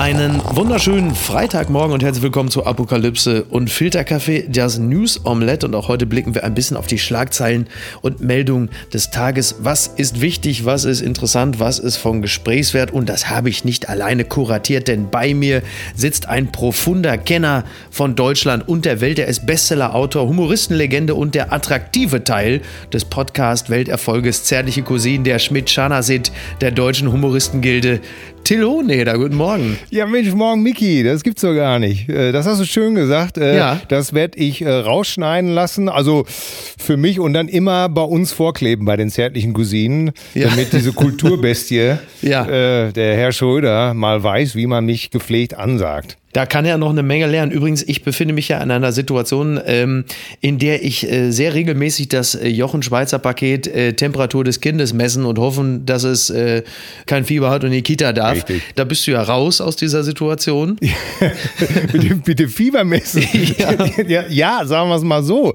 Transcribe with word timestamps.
Einen 0.00 0.40
wunderschönen 0.54 1.14
Freitagmorgen 1.14 1.92
und 1.92 2.02
herzlich 2.02 2.22
willkommen 2.22 2.48
zu 2.48 2.64
Apokalypse 2.64 3.44
und 3.44 3.68
Filterkaffee, 3.68 4.48
das 4.48 4.78
News 4.78 5.26
Omelette. 5.26 5.66
Und 5.66 5.74
auch 5.74 5.88
heute 5.88 6.06
blicken 6.06 6.34
wir 6.34 6.42
ein 6.42 6.54
bisschen 6.54 6.78
auf 6.78 6.86
die 6.86 6.98
Schlagzeilen 6.98 7.66
und 8.00 8.18
Meldungen 8.18 8.70
des 8.94 9.10
Tages. 9.10 9.56
Was 9.58 9.88
ist 9.88 10.22
wichtig, 10.22 10.64
was 10.64 10.86
ist 10.86 11.02
interessant, 11.02 11.60
was 11.60 11.78
ist 11.78 11.98
von 11.98 12.22
Gesprächswert? 12.22 12.92
Und 12.92 13.10
das 13.10 13.28
habe 13.28 13.50
ich 13.50 13.66
nicht 13.66 13.90
alleine 13.90 14.24
kuratiert, 14.24 14.88
denn 14.88 15.10
bei 15.10 15.34
mir 15.34 15.60
sitzt 15.94 16.30
ein 16.30 16.50
profunder 16.50 17.18
Kenner 17.18 17.64
von 17.90 18.16
Deutschland 18.16 18.66
und 18.66 18.86
der 18.86 19.02
Welt. 19.02 19.18
Er 19.18 19.26
ist 19.26 19.44
Bestseller-Autor, 19.44 20.26
Humoristenlegende 20.26 21.14
und 21.14 21.34
der 21.34 21.52
attraktive 21.52 22.24
Teil 22.24 22.62
des 22.90 23.04
Podcast-Welterfolges 23.04 24.44
Zärtliche 24.44 24.80
Cousinen, 24.80 25.24
der 25.24 25.38
Schmidt-Schanasit 25.38 26.32
der 26.62 26.70
deutschen 26.70 27.12
Humoristengilde. 27.12 28.00
Till 28.44 28.64
Hohneder, 28.64 29.16
guten 29.16 29.36
Morgen. 29.36 29.78
Ja, 29.90 30.06
Mensch, 30.06 30.32
morgen 30.32 30.62
Miki, 30.64 31.04
das 31.04 31.22
gibt's 31.22 31.42
doch 31.42 31.54
gar 31.54 31.78
nicht. 31.78 32.08
Äh, 32.08 32.32
das 32.32 32.46
hast 32.46 32.60
du 32.60 32.64
schön 32.64 32.96
gesagt. 32.96 33.38
Äh, 33.38 33.56
Ja. 33.56 33.80
Das 33.88 34.12
werde 34.12 34.38
ich 34.38 34.62
äh, 34.62 34.68
rausschneiden 34.68 35.50
lassen. 35.50 35.88
Also 35.88 36.24
für 36.26 36.96
mich 36.96 37.20
und 37.20 37.32
dann 37.32 37.46
immer 37.46 37.88
bei 37.88 38.02
uns 38.02 38.32
vorkleben 38.32 38.86
bei 38.86 38.96
den 38.96 39.08
zärtlichen 39.08 39.52
Cousinen, 39.52 40.10
Ja. 40.34 40.48
damit 40.48 40.72
diese 40.72 40.92
Kulturbestie, 40.92 41.94
Ja. 42.22 42.44
äh, 42.46 42.92
der 42.92 43.16
Herr 43.16 43.30
Schröder, 43.30 43.94
mal 43.94 44.20
weiß, 44.20 44.56
wie 44.56 44.66
man 44.66 44.84
mich 44.84 45.10
gepflegt 45.10 45.56
ansagt. 45.56 46.16
Da 46.32 46.46
kann 46.46 46.64
er 46.64 46.78
noch 46.78 46.90
eine 46.90 47.02
Menge 47.02 47.26
lernen. 47.26 47.50
Übrigens, 47.50 47.82
ich 47.82 48.04
befinde 48.04 48.32
mich 48.34 48.48
ja 48.48 48.58
in 48.62 48.70
einer 48.70 48.92
Situation, 48.92 49.60
ähm, 49.66 50.04
in 50.40 50.58
der 50.58 50.84
ich 50.84 51.10
äh, 51.10 51.30
sehr 51.32 51.54
regelmäßig 51.54 52.08
das 52.08 52.36
äh, 52.36 52.46
Jochen-Schweizer-Paket 52.48 53.66
äh, 53.66 53.92
Temperatur 53.94 54.44
des 54.44 54.60
Kindes 54.60 54.92
messen 54.92 55.24
und 55.24 55.38
hoffen, 55.38 55.86
dass 55.86 56.04
es 56.04 56.30
äh, 56.30 56.62
kein 57.06 57.24
Fieber 57.24 57.50
hat 57.50 57.62
und 57.64 57.68
in 57.70 57.74
die 57.74 57.82
Kita 57.82 58.12
darf. 58.12 58.36
Richtig. 58.36 58.62
Da 58.76 58.84
bist 58.84 59.06
du 59.06 59.10
ja 59.12 59.22
raus 59.22 59.60
aus 59.60 59.74
dieser 59.76 60.04
Situation. 60.04 60.76
bitte, 61.92 62.14
bitte 62.16 62.48
Fieber 62.48 62.84
messen. 62.84 63.22
Ja. 63.58 63.74
ja, 64.06 64.24
ja, 64.28 64.62
sagen 64.66 64.88
wir 64.90 64.96
es 64.96 65.02
mal 65.02 65.22
so. 65.22 65.52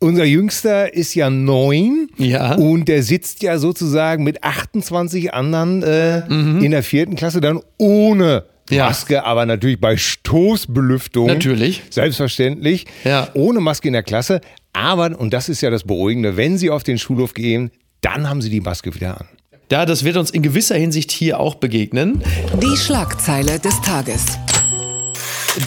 Unser 0.00 0.24
Jüngster 0.24 0.92
ist 0.92 1.14
ja 1.14 1.30
neun 1.30 2.08
Ja. 2.18 2.54
und 2.54 2.86
der 2.88 3.02
sitzt 3.02 3.42
ja 3.42 3.58
sozusagen 3.58 4.24
mit 4.24 4.44
28 4.44 5.32
anderen 5.32 5.82
äh, 5.82 6.18
in 6.28 6.70
der 6.70 6.82
vierten 6.82 7.16
Klasse 7.16 7.40
dann 7.40 7.60
ohne 7.78 8.44
Mhm. 8.44 8.59
Ja. 8.70 8.86
Maske, 8.86 9.24
aber 9.24 9.46
natürlich 9.46 9.80
bei 9.80 9.96
Stoßbelüftung. 9.96 11.26
Natürlich. 11.26 11.82
Selbstverständlich. 11.90 12.86
Ja. 13.04 13.28
Ohne 13.34 13.60
Maske 13.60 13.88
in 13.88 13.92
der 13.92 14.02
Klasse. 14.02 14.40
Aber, 14.72 15.18
und 15.18 15.32
das 15.32 15.48
ist 15.48 15.60
ja 15.60 15.70
das 15.70 15.84
Beruhigende, 15.84 16.36
wenn 16.36 16.58
sie 16.58 16.70
auf 16.70 16.82
den 16.82 16.98
Schulhof 16.98 17.34
gehen, 17.34 17.70
dann 18.00 18.28
haben 18.28 18.40
sie 18.40 18.50
die 18.50 18.60
Maske 18.60 18.94
wieder 18.94 19.20
an. 19.20 19.28
Ja, 19.70 19.86
das 19.86 20.04
wird 20.04 20.16
uns 20.16 20.30
in 20.30 20.42
gewisser 20.42 20.74
Hinsicht 20.74 21.12
hier 21.12 21.38
auch 21.38 21.54
begegnen. 21.54 22.22
Die 22.60 22.76
Schlagzeile 22.76 23.60
des 23.60 23.80
Tages. 23.82 24.38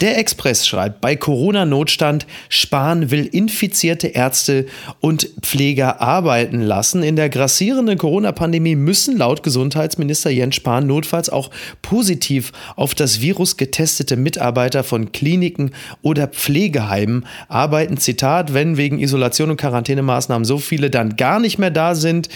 Der 0.00 0.18
Express 0.18 0.66
schreibt, 0.66 1.00
bei 1.00 1.14
Corona-Notstand, 1.14 2.26
Spahn 2.48 3.10
will 3.12 3.26
infizierte 3.26 4.08
Ärzte 4.08 4.66
und 5.00 5.28
Pfleger 5.42 6.00
arbeiten 6.00 6.62
lassen. 6.62 7.02
In 7.02 7.16
der 7.16 7.28
grassierenden 7.28 7.96
Corona-Pandemie 7.96 8.74
müssen 8.74 9.16
laut 9.18 9.42
Gesundheitsminister 9.42 10.30
Jens 10.30 10.56
Spahn 10.56 10.86
notfalls 10.86 11.30
auch 11.30 11.50
positiv 11.82 12.52
auf 12.76 12.94
das 12.94 13.20
Virus 13.20 13.56
getestete 13.56 14.16
Mitarbeiter 14.16 14.82
von 14.82 15.12
Kliniken 15.12 15.70
oder 16.02 16.26
Pflegeheimen 16.26 17.26
arbeiten. 17.48 17.96
Zitat, 17.96 18.52
wenn 18.52 18.76
wegen 18.76 18.98
Isolation 18.98 19.50
und 19.50 19.58
Quarantänemaßnahmen 19.58 20.44
so 20.44 20.58
viele 20.58 20.90
dann 20.90 21.16
gar 21.16 21.38
nicht 21.38 21.58
mehr 21.58 21.70
da 21.70 21.94
sind, 21.94 22.28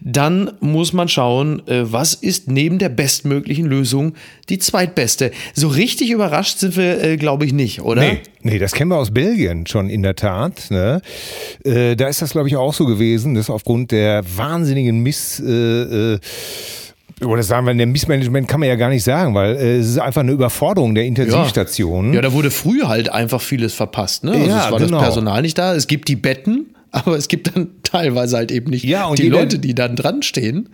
dann 0.00 0.52
muss 0.60 0.92
man 0.92 1.08
schauen, 1.08 1.66
äh, 1.66 1.90
was 1.90 2.14
ist 2.14 2.50
neben 2.50 2.78
der 2.78 2.90
bestmöglichen 2.90 3.66
Lösung 3.66 4.14
die 4.48 4.58
zweitbeste. 4.58 5.30
So 5.54 5.68
richtig 5.68 6.10
überrascht 6.10 6.58
sind 6.58 6.76
wir, 6.76 7.02
äh, 7.02 7.16
glaube 7.16 7.44
ich, 7.46 7.52
nicht, 7.52 7.80
oder? 7.82 8.02
Nee, 8.02 8.20
nee, 8.42 8.58
das 8.58 8.72
kennen 8.72 8.90
wir 8.90 8.96
aus 8.98 9.10
Belgien 9.12 9.66
schon 9.66 9.88
in 9.90 10.02
der 10.02 10.14
Tat. 10.16 10.70
Ne? 10.70 11.00
Äh, 11.64 11.96
da 11.96 12.08
ist 12.08 12.22
das, 12.22 12.30
glaube 12.30 12.48
ich, 12.48 12.56
auch 12.56 12.72
so 12.74 12.86
gewesen, 12.86 13.34
dass 13.34 13.50
aufgrund 13.50 13.90
der 13.90 14.22
wahnsinnigen 14.36 15.00
Miss... 15.00 15.40
Äh, 15.40 16.14
äh, 16.14 16.18
oder 17.24 17.42
sagen 17.42 17.64
wir, 17.66 17.72
der 17.72 17.86
Missmanagement 17.86 18.46
kann 18.46 18.60
man 18.60 18.68
ja 18.68 18.74
gar 18.74 18.90
nicht 18.90 19.02
sagen, 19.02 19.34
weil 19.34 19.56
äh, 19.56 19.76
es 19.78 19.88
ist 19.88 19.98
einfach 19.98 20.20
eine 20.20 20.32
Überforderung 20.32 20.94
der 20.94 21.04
Intensivstationen. 21.06 22.12
Ja, 22.12 22.20
da 22.20 22.30
wurde 22.34 22.50
früher 22.50 22.88
halt 22.88 23.08
einfach 23.08 23.40
vieles 23.40 23.72
verpasst. 23.72 24.22
Ne? 24.22 24.32
Also 24.32 24.46
Ja, 24.46 24.66
es 24.66 24.70
war 24.72 24.78
genau. 24.78 24.98
das 24.98 25.02
Personal 25.02 25.40
nicht 25.40 25.56
da. 25.56 25.74
Es 25.74 25.86
gibt 25.86 26.08
die 26.08 26.16
Betten, 26.16 26.74
aber 26.90 27.16
es 27.16 27.28
gibt 27.28 27.56
dann 27.56 27.68
teilweise 27.82 28.36
halt 28.36 28.52
eben 28.52 28.68
nicht 28.70 28.84
Ja, 28.84 29.10
die 29.14 29.22
jeder- 29.24 29.38
Leute, 29.38 29.58
die 29.58 29.74
dann 29.74 29.96
dran 29.96 30.22
stehen. 30.22 30.68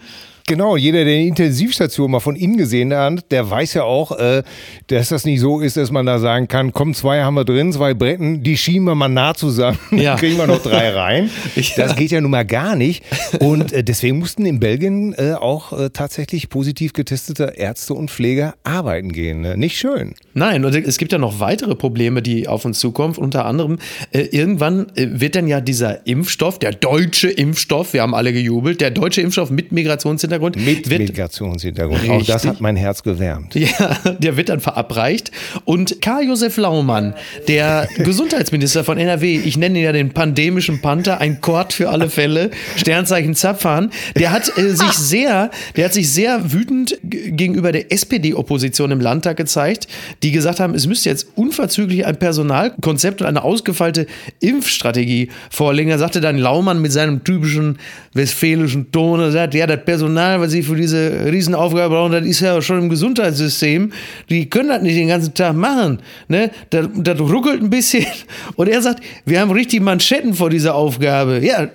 Genau, 0.47 0.77
jeder, 0.77 1.05
der 1.05 1.17
die 1.19 1.29
Intensivstation 1.29 2.11
mal 2.11 2.21
von 2.21 2.37
innen 2.37 2.57
gesehen 2.57 2.93
hat, 2.95 3.31
der 3.31 3.49
weiß 3.49 3.75
ja 3.75 3.85
auch, 3.85 4.13
äh, 4.19 4.43
dass 4.89 5.09
das 5.11 5.25
nicht 5.25 5.41
so 5.41 5.61
ist, 5.61 5.77
dass 5.77 5.91
man 5.91 6.07
da 6.07 6.19
sagen 6.19 6.49
kann, 6.49 6.73
komm, 6.73 6.95
zwei 6.95 7.23
haben 7.23 7.35
wir 7.35 7.45
drin, 7.45 7.73
zwei 7.73 7.95
Bretten, 7.95 8.43
die 8.43 8.57
schieben 8.57 8.85
wir 8.87 8.95
mal 8.95 9.09
nah 9.09 9.35
zusammen, 9.35 9.79
Ja. 9.93 10.13
dann 10.13 10.19
kriegen 10.19 10.37
wir 10.37 10.47
noch 10.47 10.63
drei 10.63 10.91
rein. 10.91 11.31
Ja. 11.55 11.87
Das 11.87 11.97
geht 11.97 12.11
ja 12.11 12.21
nun 12.21 12.31
mal 12.31 12.45
gar 12.45 12.77
nicht. 12.77 13.05
Und 13.41 13.73
äh, 13.73 13.85
deswegen 13.85 14.19
mussten 14.19 14.45
in 14.47 14.59
Belgien 14.59 15.15
äh, 15.17 15.35
auch 15.35 15.73
äh, 15.79 15.91
tatsächlich 15.91 16.49
positiv 16.49 16.93
getestete 16.93 17.55
Ärzte 17.57 17.95
und 17.95 18.11
Pfleger 18.11 18.55
arbeiten 18.65 19.13
gehen. 19.13 19.43
Ne? 19.43 19.57
Nicht 19.57 19.77
schön. 19.79 20.15
Nein, 20.35 20.65
und 20.65 20.75
es 20.75 20.99
gibt 20.99 21.13
ja 21.13 21.19
noch 21.19 21.41
weitere 21.41 21.75
Probleme, 21.75 22.23
die 22.23 22.49
auf 22.49 22.65
uns 22.65 22.79
zukommen. 22.79 23.15
Unter 23.17 23.45
anderem, 23.45 23.79
äh, 24.13 24.21
irgendwann 24.23 24.87
äh, 24.97 25.09
wird 25.21 25.37
dann 25.37 25.47
ja 25.47 25.61
dieser 25.61 26.07
Impfstoff, 26.07 26.59
der 26.59 26.73
deutsche 26.73 27.29
Impfstoff, 27.31 27.93
wir 27.93 28.03
haben 28.03 28.15
alle 28.15 28.33
gejubelt, 28.33 28.81
der 28.81 28.91
deutsche 28.91 29.21
Impfstoff 29.21 29.51
mit 29.51 29.73
Migrationshintergrund, 29.73 30.32
Mit 30.57 30.91
wird, 30.91 31.01
Migrationshintergrund. 31.01 32.09
Auch 32.09 32.19
das 32.25 32.37
Richtig. 32.37 32.51
hat 32.51 32.61
mein 32.61 32.77
Herz 32.77 33.03
gewärmt. 33.03 33.55
Ja, 33.55 33.97
der 34.19 34.37
wird 34.37 34.49
dann 34.49 34.61
verabreicht. 34.61 35.31
Und 35.65 36.01
Karl-Josef 36.01 36.57
Laumann, 36.57 37.15
der 37.49 37.89
Gesundheitsminister 37.99 38.85
von 38.85 38.99
NRW, 38.99 39.41
ich 39.45 39.57
nenne 39.57 39.79
ihn 39.79 39.85
ja 39.85 39.93
den 39.93 40.11
pandemischen 40.11 40.81
Panther, 40.81 41.21
ein 41.21 41.41
Kord 41.41 41.73
für 41.73 41.91
alle 41.91 42.11
Fälle, 42.11 42.51
Sternzeichen 42.77 43.35
Zapfhahn, 43.35 43.91
der 44.17 44.33
hat 44.33 44.57
äh, 44.59 44.75
sich 44.75 44.93
sehr, 44.93 45.51
der 45.77 45.87
hat 45.87 45.93
sich 45.93 46.11
sehr 46.13 46.53
wütend 46.53 46.99
gegenüber 47.03 47.73
der 47.73 47.93
SPD-Opposition 47.93 48.91
im 48.91 49.01
Landtag 49.01 49.37
gezeigt, 49.37 49.87
die 50.23 50.33
gesagt 50.33 50.61
haben, 50.61 50.75
es 50.75 50.87
müsste 50.87 51.09
jetzt 51.09 51.27
unverzüglich 51.37 52.07
ein 52.07 52.17
Personalkonzept 52.17 53.21
und 53.21 53.27
eine 53.27 53.43
ausgefeilte 53.43 54.07
Impfstrategie 54.41 55.31
vorlegen. 55.51 55.91
Da 55.91 55.99
sagte 55.99 56.21
dann 56.21 56.39
Laumann 56.39 56.81
mit 56.81 56.93
seinem 56.93 57.25
typischen 57.25 57.79
westfälischen 58.15 58.93
Ton, 58.93 59.21
er 59.21 59.33
sagt, 59.33 59.55
ja, 59.55 59.67
das 59.67 59.85
Personal, 59.85 60.22
was 60.41 60.51
sie 60.53 60.63
für 60.63 60.77
diese 60.77 61.27
Riesenaufgabe 61.31 61.95
brauchen, 61.95 62.13
das 62.13 62.25
ist 62.27 62.41
ja 62.41 62.61
schon 62.63 62.79
im 62.79 62.89
Gesundheitssystem. 62.89 63.93
Die 64.31 64.49
können 64.49 64.69
das 64.69 64.83
nicht 64.83 64.97
den 64.97 65.09
ganzen 65.09 65.35
Tag 65.35 65.55
machen. 65.55 66.01
Ne? 66.29 66.51
Das, 66.71 66.89
das 66.95 67.21
ruckelt 67.21 67.63
ein 67.63 67.71
bisschen. 67.71 68.07
Und 68.57 68.69
er 68.69 68.81
sagt, 68.83 69.03
wir 69.25 69.41
haben 69.41 69.51
richtig 69.51 69.81
Manschetten 69.83 70.35
vor 70.35 70.51
dieser 70.51 70.75
Aufgabe. 70.75 71.41
Ja, 71.45 71.69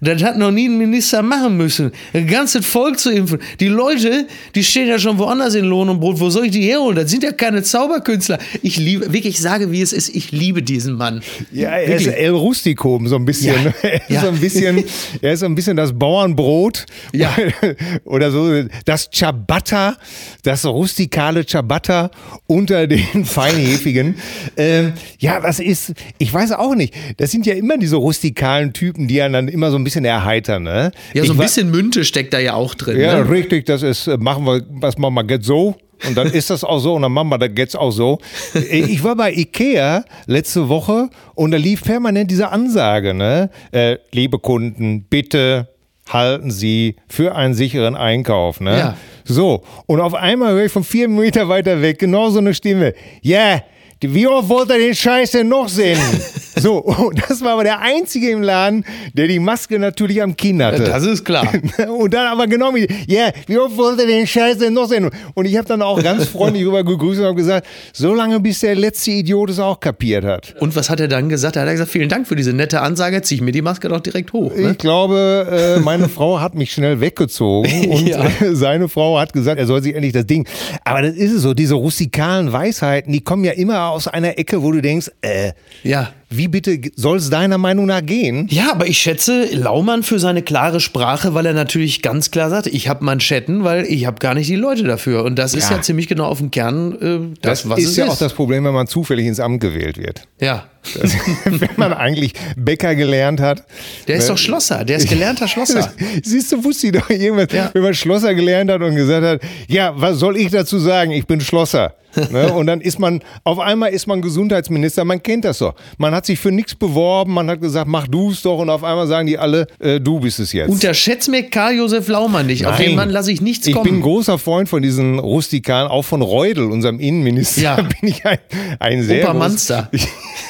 das 0.00 0.22
hat 0.22 0.38
noch 0.38 0.50
nie 0.50 0.68
ein 0.68 0.78
Minister 0.78 1.22
machen 1.22 1.56
müssen. 1.56 1.92
Ein 2.12 2.26
ganzes 2.26 2.64
Volk 2.66 2.98
zu 2.98 3.10
impfen. 3.10 3.38
Die 3.60 3.68
Leute, 3.68 4.26
die 4.54 4.64
stehen 4.64 4.88
ja 4.88 4.98
schon 4.98 5.18
woanders 5.18 5.54
in 5.54 5.64
Lohn 5.64 5.88
und 5.88 6.00
Brot. 6.00 6.20
Wo 6.20 6.30
soll 6.30 6.46
ich 6.46 6.50
die 6.52 6.62
herholen? 6.62 6.96
Das 6.96 7.10
sind 7.10 7.22
ja 7.22 7.32
keine 7.32 7.62
Zauberkünstler. 7.62 8.38
Ich 8.62 8.76
liebe, 8.76 9.04
wirklich, 9.12 9.34
ich 9.34 9.40
sage, 9.40 9.70
wie 9.72 9.80
es 9.82 9.92
ist, 9.92 10.14
ich 10.14 10.32
liebe 10.32 10.62
diesen 10.62 10.94
Mann. 10.94 11.22
Ja, 11.52 11.70
er 11.70 11.96
ist 11.96 12.06
El 12.06 12.30
Rusticum 12.30 13.06
so 13.08 13.16
ein 13.16 13.24
bisschen. 13.24 13.54
Ja. 13.64 13.72
Er 13.82 13.94
ist 13.96 14.10
Ja. 14.10 14.20
so 14.22 14.28
ein 14.28 14.40
bisschen, 14.40 14.84
er 15.22 15.32
ist 15.32 15.40
so 15.40 15.46
ein 15.46 15.54
bisschen 15.54 15.76
das 15.76 15.92
Bauernbrot. 15.98 16.86
Ja. 17.12 17.30
Oder 18.04 18.30
so 18.30 18.62
das 18.84 19.10
Ciabatta, 19.10 19.96
das 20.42 20.64
rustikale 20.66 21.44
Ciabatta 21.46 22.10
unter 22.46 22.86
den 22.86 23.24
Feinhefigen. 23.24 24.14
ähm, 24.56 24.92
ja, 25.18 25.40
das 25.40 25.60
ist, 25.60 25.94
ich 26.18 26.32
weiß 26.32 26.52
auch 26.52 26.74
nicht. 26.74 26.94
Das 27.18 27.30
sind 27.30 27.46
ja 27.46 27.54
immer 27.54 27.78
diese 27.78 27.96
rustikalen 27.96 28.72
Typen, 28.72 29.08
die 29.08 29.20
einen 29.22 29.32
dann 29.34 29.48
immer 29.48 29.70
so 29.70 29.76
ein 29.76 29.84
bisschen 29.84 30.04
erheitern. 30.04 30.62
Ne? 30.64 30.92
Ja, 31.14 31.24
so 31.24 31.32
ein 31.32 31.36
Ich 31.36 31.42
bisschen 31.42 31.70
Münte 31.70 32.04
steckt 32.04 32.32
da 32.34 32.38
ja 32.38 32.54
auch 32.54 32.74
drin. 32.74 32.98
ja, 33.00 33.18
ne? 33.22 33.30
richtig, 33.30 33.66
das 33.66 33.82
ist, 33.82 34.06
äh, 34.06 34.16
machen 34.16 34.44
wir, 34.44 34.62
was 34.70 34.98
machen 34.98 35.14
wir 35.14 35.24
jetzt 35.28 35.46
so? 35.46 35.76
Und 36.08 36.16
dann 36.16 36.28
ist 36.28 36.48
das 36.48 36.64
auch 36.64 36.78
so 36.78 36.94
und 36.94 37.02
dann 37.02 37.12
machen 37.12 37.28
wir 37.28 37.36
das 37.36 37.50
jetzt 37.58 37.76
auch 37.76 37.90
so. 37.90 38.20
Äh, 38.54 38.84
Ich 38.84 39.04
war 39.04 39.16
bei 39.16 39.32
Ikea 39.34 40.04
letzte 40.26 40.68
Woche 40.70 41.10
und 41.34 41.50
da 41.50 41.58
lief 41.58 41.82
permanent 41.84 42.30
diese 42.30 42.48
Ansage, 42.50 43.12
ne? 43.12 43.50
Äh, 43.70 43.98
liebe 44.10 44.38
Kunden, 44.38 45.02
bitte 45.10 45.68
halten 46.12 46.50
Sie 46.50 46.96
für 47.08 47.34
einen 47.34 47.54
sicheren 47.54 47.96
Einkauf, 47.96 48.60
ne? 48.60 48.78
Ja. 48.78 48.96
So, 49.24 49.62
und 49.86 50.00
auf 50.00 50.14
einmal 50.14 50.52
höre 50.52 50.64
ich 50.66 50.72
von 50.72 50.84
vier 50.84 51.08
Meter 51.08 51.48
weiter 51.48 51.82
weg 51.82 51.98
genau 51.98 52.30
so 52.30 52.38
eine 52.38 52.54
Stimme. 52.54 52.94
Ja, 53.22 53.62
wie 54.02 54.26
oft 54.26 54.48
wollt 54.48 54.70
ihr 54.70 54.78
den 54.78 54.94
Scheiß 54.94 55.32
denn 55.32 55.48
noch 55.48 55.68
sehen? 55.68 55.98
so, 56.56 56.78
und 56.78 57.20
das 57.28 57.42
war 57.42 57.52
aber 57.52 57.64
der 57.64 57.80
Einzige 57.80 58.30
im 58.30 58.42
Laden, 58.42 58.84
der 59.12 59.28
die 59.28 59.38
Maske 59.38 59.78
natürlich 59.78 60.22
am 60.22 60.36
Kinn 60.36 60.62
hatte. 60.62 60.84
Das 60.84 61.04
ist 61.04 61.24
klar. 61.24 61.46
Und 61.88 62.14
dann 62.14 62.26
aber 62.26 62.46
genau 62.46 62.74
wie, 62.74 62.86
ja, 63.06 63.24
yeah, 63.24 63.32
wie 63.46 63.58
oft 63.58 63.76
wollt 63.76 64.00
ihr 64.00 64.06
den 64.06 64.26
Scheiß 64.26 64.58
denn 64.58 64.72
noch 64.74 64.88
sehen? 64.88 65.10
Und 65.34 65.44
ich 65.44 65.56
habe 65.56 65.68
dann 65.68 65.82
auch 65.82 66.02
ganz 66.02 66.26
freundlich 66.26 66.64
rüber 66.66 66.82
gegrüßt 66.84 67.20
und 67.20 67.26
habe 67.26 67.36
gesagt, 67.36 67.66
so 67.92 68.14
lange 68.14 68.40
bis 68.40 68.60
der 68.60 68.74
letzte 68.74 69.10
Idiot 69.10 69.50
es 69.50 69.58
auch 69.58 69.78
kapiert 69.80 70.24
hat. 70.24 70.54
Und 70.60 70.74
was 70.76 70.88
hat 70.90 71.00
er 71.00 71.08
dann 71.08 71.28
gesagt? 71.28 71.56
Er 71.56 71.62
hat 71.62 71.70
gesagt, 71.70 71.90
vielen 71.90 72.08
Dank 72.08 72.26
für 72.26 72.36
diese 72.36 72.52
nette 72.52 72.80
Ansage, 72.80 73.20
zieh 73.22 73.36
ich 73.36 73.40
mir 73.40 73.52
die 73.52 73.62
Maske 73.62 73.88
doch 73.88 74.00
direkt 74.00 74.32
hoch. 74.32 74.54
Ne? 74.54 74.72
Ich 74.72 74.78
glaube, 74.78 75.76
äh, 75.78 75.80
meine 75.80 76.08
Frau 76.08 76.40
hat 76.40 76.54
mich 76.54 76.72
schnell 76.72 77.00
weggezogen 77.00 77.90
und 77.90 78.08
Ja. 78.08 78.26
seine 78.52 78.88
Frau 78.88 79.18
hat 79.18 79.32
gesagt, 79.32 79.58
er 79.58 79.66
soll 79.66 79.82
sich 79.82 79.94
endlich 79.94 80.12
das 80.12 80.26
Ding. 80.26 80.46
Aber 80.84 81.02
das 81.02 81.14
ist 81.14 81.32
es 81.32 81.42
so, 81.42 81.54
diese 81.54 81.74
rustikalen 81.74 82.52
Weisheiten, 82.52 83.12
die 83.12 83.20
kommen 83.22 83.44
ja 83.44 83.52
immer 83.52 83.89
aus 83.90 84.08
einer 84.08 84.38
Ecke, 84.38 84.62
wo 84.62 84.72
du 84.72 84.80
denkst, 84.80 85.10
äh, 85.20 85.52
Ja. 85.82 86.12
Wie 86.32 86.46
bitte 86.48 86.80
soll 86.94 87.16
es 87.18 87.28
deiner 87.28 87.58
Meinung 87.58 87.86
nach 87.86 88.04
gehen? 88.06 88.46
Ja, 88.50 88.70
aber 88.70 88.86
ich 88.86 88.98
schätze 88.98 89.46
Laumann 89.52 90.02
für 90.04 90.18
seine 90.20 90.42
klare 90.42 90.78
Sprache, 90.78 91.34
weil 91.34 91.44
er 91.44 91.52
natürlich 91.54 92.02
ganz 92.02 92.30
klar 92.30 92.50
sagt, 92.50 92.68
ich 92.68 92.88
habe 92.88 93.04
Manschetten, 93.04 93.64
weil 93.64 93.84
ich 93.84 94.06
habe 94.06 94.18
gar 94.20 94.34
nicht 94.34 94.48
die 94.48 94.54
Leute 94.56 94.84
dafür. 94.84 95.24
Und 95.24 95.36
das 95.40 95.54
ist 95.54 95.68
Ja. 95.70 95.76
ja 95.76 95.82
ziemlich 95.82 96.06
genau 96.06 96.26
auf 96.26 96.38
dem 96.38 96.50
Kern 96.52 97.32
äh, 97.34 97.36
das, 97.42 97.68
was 97.68 97.80
ist 97.80 97.90
es 97.90 97.96
ja 97.96 98.04
ist. 98.06 98.10
auch 98.12 98.18
das 98.18 98.32
Problem, 98.32 98.64
wenn 98.64 98.72
man 98.74 98.86
zufällig 98.86 99.26
ins 99.26 99.40
Amt 99.40 99.60
gewählt 99.60 99.98
wird. 99.98 100.22
ja. 100.40 100.66
Das, 100.98 101.12
wenn 101.44 101.68
man 101.76 101.92
eigentlich 101.92 102.32
Bäcker 102.56 102.94
gelernt 102.94 103.38
hat. 103.38 103.64
Der 104.08 104.16
ist 104.16 104.30
doch 104.30 104.38
Schlosser, 104.38 104.82
der 104.86 104.96
ist 104.96 105.10
gelernter 105.10 105.46
Schlosser. 105.46 105.92
Siehst 106.22 106.52
du, 106.52 106.64
wusste 106.64 106.86
ich 106.86 106.92
doch 106.94 107.10
irgendwas, 107.10 107.48
Ja. 107.52 107.68
wenn 107.74 107.82
man 107.82 107.92
Schlosser 107.92 108.34
gelernt 108.34 108.70
hat 108.70 108.80
und 108.80 108.94
gesagt 108.96 109.26
hat, 109.26 109.42
ja, 109.68 109.92
was 109.94 110.18
soll 110.18 110.38
ich 110.38 110.50
dazu 110.50 110.78
sagen? 110.78 111.10
Ich 111.10 111.26
bin 111.26 111.42
Schlosser. 111.42 111.96
ne? 112.32 112.50
Und 112.54 112.66
dann 112.66 112.80
ist 112.80 112.98
man, 112.98 113.20
auf 113.44 113.58
einmal 113.58 113.90
ist 113.90 114.06
man 114.06 114.22
Gesundheitsminister, 114.22 115.04
man 115.04 115.22
kennt 115.22 115.44
das 115.44 115.58
doch. 115.58 115.74
Man 115.98 116.14
hat 116.14 116.19
sich 116.26 116.38
für 116.38 116.50
nichts 116.50 116.74
beworben, 116.74 117.34
man 117.34 117.48
hat 117.50 117.60
gesagt, 117.60 117.88
mach 117.88 118.06
du 118.08 118.30
es 118.30 118.42
doch 118.42 118.58
und 118.58 118.70
auf 118.70 118.84
einmal 118.84 119.06
sagen 119.06 119.26
die 119.26 119.38
alle, 119.38 119.66
äh, 119.78 120.00
du 120.00 120.20
bist 120.20 120.38
es 120.40 120.52
jetzt. 120.52 120.70
Unterschätzt 120.70 121.28
mir 121.28 121.44
Karl-Josef 121.44 122.08
Laumann 122.08 122.46
nicht. 122.46 122.66
Auf 122.66 122.78
Nein. 122.78 122.88
den 122.88 122.96
Mann 122.96 123.10
lasse 123.10 123.32
ich 123.32 123.40
nichts 123.40 123.66
ich 123.66 123.74
kommen. 123.74 123.84
bin 123.84 123.94
ein 123.96 124.02
großer 124.02 124.38
Freund 124.38 124.68
von 124.68 124.82
diesen 124.82 125.18
Rustikalen, 125.18 125.88
auch 125.88 126.04
von 126.04 126.22
Reudel, 126.22 126.70
unserem 126.70 127.00
Innenminister. 127.00 127.60
Ja. 127.60 127.76
bin 128.00 128.10
ich 128.10 128.24
ein, 128.24 128.38
ein 128.78 129.02
sehr 129.02 129.24
Opa 129.24 129.34
Manster. 129.34 129.90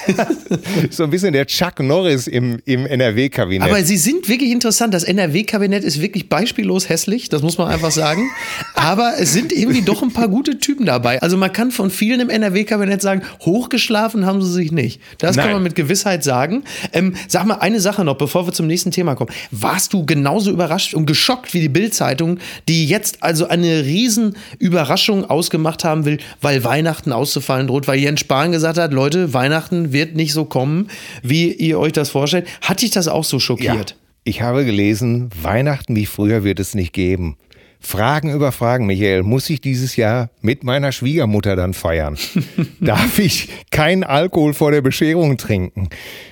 so 0.90 1.04
ein 1.04 1.10
bisschen 1.10 1.32
der 1.32 1.46
Chuck 1.46 1.80
Norris 1.80 2.26
im, 2.26 2.58
im 2.64 2.86
NRW-Kabinett. 2.86 3.68
Aber 3.68 3.82
sie 3.82 3.96
sind 3.96 4.28
wirklich 4.28 4.50
interessant. 4.50 4.94
Das 4.94 5.04
NRW-Kabinett 5.04 5.84
ist 5.84 6.00
wirklich 6.00 6.28
beispiellos 6.28 6.88
hässlich, 6.88 7.28
das 7.28 7.42
muss 7.42 7.58
man 7.58 7.68
einfach 7.68 7.90
sagen. 7.90 8.30
Aber 8.74 9.14
es 9.18 9.32
sind 9.32 9.52
irgendwie 9.52 9.82
doch 9.82 10.02
ein 10.02 10.12
paar 10.12 10.28
gute 10.28 10.58
Typen 10.58 10.86
dabei. 10.86 11.20
Also 11.22 11.36
man 11.36 11.52
kann 11.52 11.70
von 11.70 11.90
vielen 11.90 12.20
im 12.20 12.30
NRW-Kabinett 12.30 13.02
sagen, 13.02 13.22
hochgeschlafen 13.44 14.26
haben 14.26 14.42
sie 14.42 14.52
sich 14.52 14.72
nicht. 14.72 15.00
Das 15.18 15.36
kann 15.36 15.46
Nein. 15.46 15.59
Man 15.60 15.64
mit 15.64 15.74
Gewissheit 15.74 16.24
sagen. 16.24 16.64
Ähm, 16.92 17.14
sag 17.28 17.46
mal 17.46 17.56
eine 17.56 17.80
Sache 17.80 18.04
noch, 18.04 18.16
bevor 18.16 18.46
wir 18.46 18.52
zum 18.52 18.66
nächsten 18.66 18.90
Thema 18.90 19.14
kommen. 19.14 19.30
Warst 19.50 19.92
du 19.92 20.04
genauso 20.04 20.50
überrascht 20.50 20.94
und 20.94 21.06
geschockt 21.06 21.54
wie 21.54 21.60
die 21.60 21.68
Bild-Zeitung, 21.68 22.38
die 22.68 22.86
jetzt 22.86 23.22
also 23.22 23.48
eine 23.48 23.84
riesen 23.84 24.36
Überraschung 24.58 25.24
ausgemacht 25.28 25.84
haben 25.84 26.04
will, 26.04 26.18
weil 26.40 26.64
Weihnachten 26.64 27.12
auszufallen 27.12 27.66
droht, 27.66 27.86
weil 27.88 27.98
Jens 27.98 28.20
Spahn 28.20 28.52
gesagt 28.52 28.78
hat, 28.78 28.92
Leute, 28.92 29.32
Weihnachten 29.34 29.92
wird 29.92 30.16
nicht 30.16 30.32
so 30.32 30.44
kommen, 30.44 30.88
wie 31.22 31.52
ihr 31.52 31.78
euch 31.78 31.92
das 31.92 32.10
vorstellt. 32.10 32.46
Hat 32.62 32.82
dich 32.82 32.90
das 32.90 33.08
auch 33.08 33.24
so 33.24 33.36
Ja. 33.36 33.40
schockiert? 33.40 33.96
Ich 34.24 34.42
habe 34.42 34.64
gelesen, 34.66 35.30
Weihnachten 35.42 35.96
wie 35.96 36.06
früher 36.06 36.44
wird 36.44 36.60
es 36.60 36.74
nicht 36.74 36.92
geben. 36.92 37.36
Fragen 37.80 38.32
über 38.32 38.52
Fragen, 38.52 38.86
Michael. 38.86 39.22
Muss 39.22 39.48
ich 39.50 39.60
dieses 39.60 39.96
Jahr 39.96 40.30
mit 40.42 40.64
meiner 40.64 40.92
Schwiegermutter 40.92 41.56
dann 41.56 41.74
feiern? 41.74 42.16
Darf 42.80 43.18
ich 43.18 43.48
keinen 43.70 44.04
Alkohol 44.04 44.52
vor 44.54 44.70
der 44.70 44.82
Bescherung 44.82 45.38
trinken? 45.38 45.88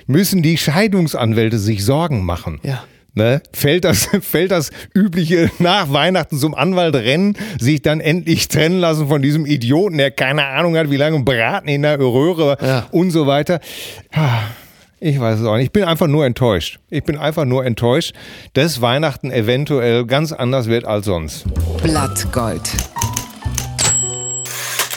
Müssen 0.07 0.41
die 0.43 0.57
Scheidungsanwälte 0.57 1.57
sich 1.57 1.83
Sorgen 1.83 2.23
machen? 2.23 2.59
Ja. 2.63 2.83
Ne? 3.15 3.41
Fällt, 3.53 3.83
das, 3.85 4.07
fällt 4.21 4.51
das 4.51 4.69
übliche 4.93 5.49
nach 5.57 5.91
Weihnachten 5.91 6.37
zum 6.37 6.53
Anwalt 6.53 6.95
rennen, 6.95 7.35
sich 7.59 7.81
dann 7.81 7.99
endlich 7.99 8.47
trennen 8.47 8.79
lassen 8.79 9.07
von 9.07 9.21
diesem 9.21 9.45
Idioten, 9.47 9.97
der 9.97 10.11
keine 10.11 10.45
Ahnung 10.45 10.77
hat, 10.77 10.91
wie 10.91 10.95
lange 10.97 11.19
braten 11.23 11.67
in 11.67 11.81
der 11.81 11.99
Röhre 11.99 12.57
Ja. 12.61 12.87
und 12.91 13.09
so 13.11 13.25
weiter. 13.25 13.59
Ich 15.01 15.17
weiß 15.19 15.39
es 15.39 15.45
auch 15.45 15.55
nicht. 15.55 15.67
Ich 15.67 15.71
bin 15.71 15.85
einfach 15.85 16.07
nur 16.07 16.25
enttäuscht. 16.25 16.79
Ich 16.89 17.03
bin 17.03 17.17
einfach 17.17 17.45
nur 17.45 17.65
enttäuscht, 17.65 18.13
dass 18.53 18.81
Weihnachten 18.81 19.31
eventuell 19.31 20.05
ganz 20.05 20.33
anders 20.33 20.67
wird 20.67 20.83
als 20.83 21.05
sonst. 21.05 21.45
Blattgold. 21.81 22.69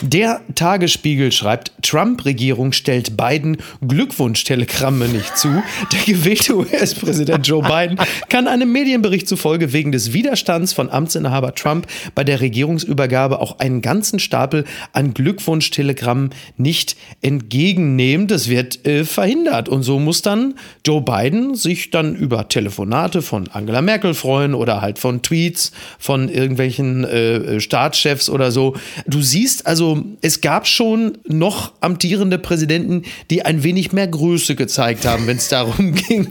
Der 0.03 0.41
Tagesspiegel 0.55 1.31
schreibt, 1.31 1.71
Trump-Regierung 1.81 2.73
stellt 2.73 3.15
Biden 3.15 3.55
Glückwunschtelegramme 3.87 5.07
nicht 5.07 5.37
zu. 5.37 5.63
Der 5.93 5.99
gewählte 6.05 6.57
US-Präsident 6.57 7.47
Joe 7.47 7.63
Biden 7.63 7.97
kann 8.27 8.49
einem 8.49 8.69
Medienbericht 8.73 9.29
zufolge 9.29 9.71
wegen 9.71 9.93
des 9.93 10.11
Widerstands 10.11 10.73
von 10.73 10.89
Amtsinhaber 10.89 11.55
Trump 11.55 11.87
bei 12.15 12.25
der 12.25 12.41
Regierungsübergabe 12.41 13.39
auch 13.39 13.59
einen 13.59 13.81
ganzen 13.81 14.19
Stapel 14.19 14.65
an 14.91 15.13
Glückwunschtelegrammen 15.13 16.31
nicht 16.57 16.97
entgegennehmen. 17.21 18.27
Das 18.27 18.49
wird 18.49 18.85
äh, 18.85 19.05
verhindert. 19.05 19.69
Und 19.69 19.83
so 19.83 19.99
muss 19.99 20.21
dann 20.21 20.55
Joe 20.85 21.01
Biden 21.01 21.55
sich 21.55 21.91
dann 21.91 22.13
über 22.13 22.49
Telefonate 22.49 23.21
von 23.21 23.47
Angela 23.47 23.81
Merkel 23.81 24.13
freuen 24.13 24.53
oder 24.53 24.81
halt 24.81 24.99
von 24.99 25.21
Tweets 25.21 25.71
von 25.97 26.27
irgendwelchen 26.27 27.05
äh, 27.05 27.61
Staatschefs 27.61 28.29
oder 28.29 28.51
so. 28.51 28.75
Du 29.07 29.21
siehst 29.21 29.65
also, 29.65 29.92
es 30.21 30.41
gab 30.41 30.67
schon 30.67 31.17
noch 31.27 31.73
amtierende 31.81 32.37
Präsidenten, 32.37 33.03
die 33.29 33.43
ein 33.45 33.63
wenig 33.63 33.91
mehr 33.91 34.07
Größe 34.07 34.55
gezeigt 34.55 35.05
haben, 35.05 35.27
wenn 35.27 35.37
es 35.37 35.49
darum 35.49 35.93
ging, 36.07 36.27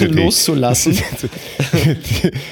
loszulassen. 0.00 0.98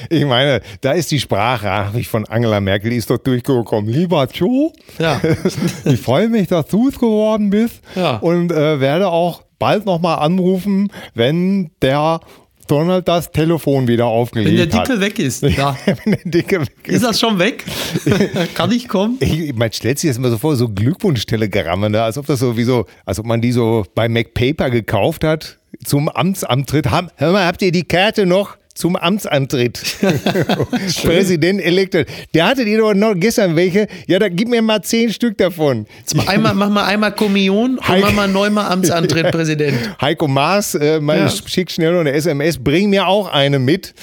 Ich 0.09 0.25
meine, 0.25 0.61
da 0.81 0.91
ist 0.91 1.11
die 1.11 1.19
Sprachnachricht 1.19 2.09
von 2.09 2.25
Angela 2.25 2.59
Merkel, 2.61 2.89
die 2.91 2.97
ist 2.97 3.09
doch 3.09 3.17
durchgekommen. 3.17 3.91
Lieber 3.91 4.27
Joe, 4.31 4.71
Ja. 4.99 5.19
ich 5.85 5.99
freue 5.99 6.29
mich, 6.29 6.47
dass 6.47 6.67
du 6.67 6.89
es 6.89 6.95
geworden 6.95 7.49
bist 7.49 7.81
Ja. 7.95 8.17
und 8.17 8.51
äh, 8.51 8.79
werde 8.79 9.07
auch 9.09 9.43
bald 9.59 9.85
nochmal 9.85 10.19
anrufen, 10.19 10.91
wenn 11.13 11.71
der 11.81 12.19
Donald 12.67 13.07
das 13.07 13.31
Telefon 13.31 13.87
wieder 13.87 14.05
aufgelegt 14.05 14.73
hat. 14.73 14.99
weg 14.99 15.19
ist, 15.19 15.43
ja. 15.57 15.75
wenn 15.85 16.13
der 16.13 16.23
Dicke 16.25 16.61
weg 16.61 16.71
ist. 16.83 16.95
Ist 16.95 17.03
das 17.03 17.19
schon 17.19 17.39
weg? 17.39 17.65
Kann 18.53 18.71
ich 18.71 18.87
kommen? 18.87 19.17
Ich, 19.19 19.53
man 19.55 19.71
stellt 19.71 19.99
sich 19.99 20.09
das 20.09 20.17
immer 20.17 20.29
so 20.29 20.37
vor, 20.37 20.55
so 20.55 20.69
Glückwunschtelegramme, 20.69 21.89
ne? 21.89 22.01
als 22.03 22.17
ob 22.17 22.25
das 22.25 22.39
so 22.39 22.57
wie 22.57 22.63
so, 22.63 22.85
als 23.05 23.19
ob 23.19 23.25
man 23.25 23.41
die 23.41 23.51
so 23.51 23.85
bei 23.95 24.09
MacPaper 24.09 24.69
gekauft 24.69 25.23
hat 25.23 25.59
zum 25.83 26.09
Amtsantritt. 26.09 26.89
Hör 26.91 27.31
mal, 27.31 27.45
habt 27.45 27.61
ihr 27.61 27.71
die 27.71 27.83
Karte 27.83 28.25
noch? 28.25 28.57
Zum 28.77 28.95
Amtsantritt. 28.95 29.81
Präsident 31.01 31.59
elected. 31.61 32.07
Der 32.35 32.45
hattet 32.45 32.67
ihr 32.67 32.77
doch 32.77 32.93
noch 32.93 33.15
gestern 33.15 33.55
welche. 33.55 33.87
Ja, 34.05 34.19
da 34.19 34.29
gib 34.29 34.49
mir 34.49 34.61
mal 34.61 34.83
zehn 34.83 35.11
Stück 35.11 35.35
davon. 35.39 35.87
Einmal, 36.27 36.53
mach 36.53 36.69
mal 36.69 36.85
einmal 36.85 37.11
Kommunion 37.11 37.79
und 37.79 37.99
mach 38.01 38.13
mal 38.13 38.27
neunmal 38.27 38.71
Amtsantritt, 38.71 39.31
Präsident. 39.31 39.77
Heiko 40.01 40.27
Maas, 40.27 40.75
äh, 40.75 40.99
mal 40.99 41.17
Ja. 41.17 41.29
schick 41.29 41.71
schnell 41.71 41.91
noch 41.93 42.01
eine 42.01 42.11
SMS, 42.13 42.59
bring 42.59 42.91
mir 42.91 43.07
auch 43.07 43.27
eine 43.33 43.57
mit. 43.57 43.95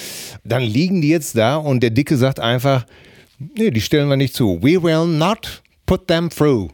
Dann 0.43 0.63
liegen 0.63 1.01
die 1.01 1.09
jetzt 1.11 1.39
da 1.39 1.55
und 1.57 1.81
der 1.81 1.91
Dicke 1.91 2.17
sagt 2.17 2.41
einfach, 2.41 2.85
nee, 3.57 3.71
die 3.71 3.81
stellen 3.81 4.09
wir 4.09 4.17
nicht 4.17 4.35
zu. 4.35 4.59
We 4.61 4.83
will 4.83 5.07
not 5.07 5.63
put 5.87 6.09
them 6.09 6.29
through. 6.31 6.71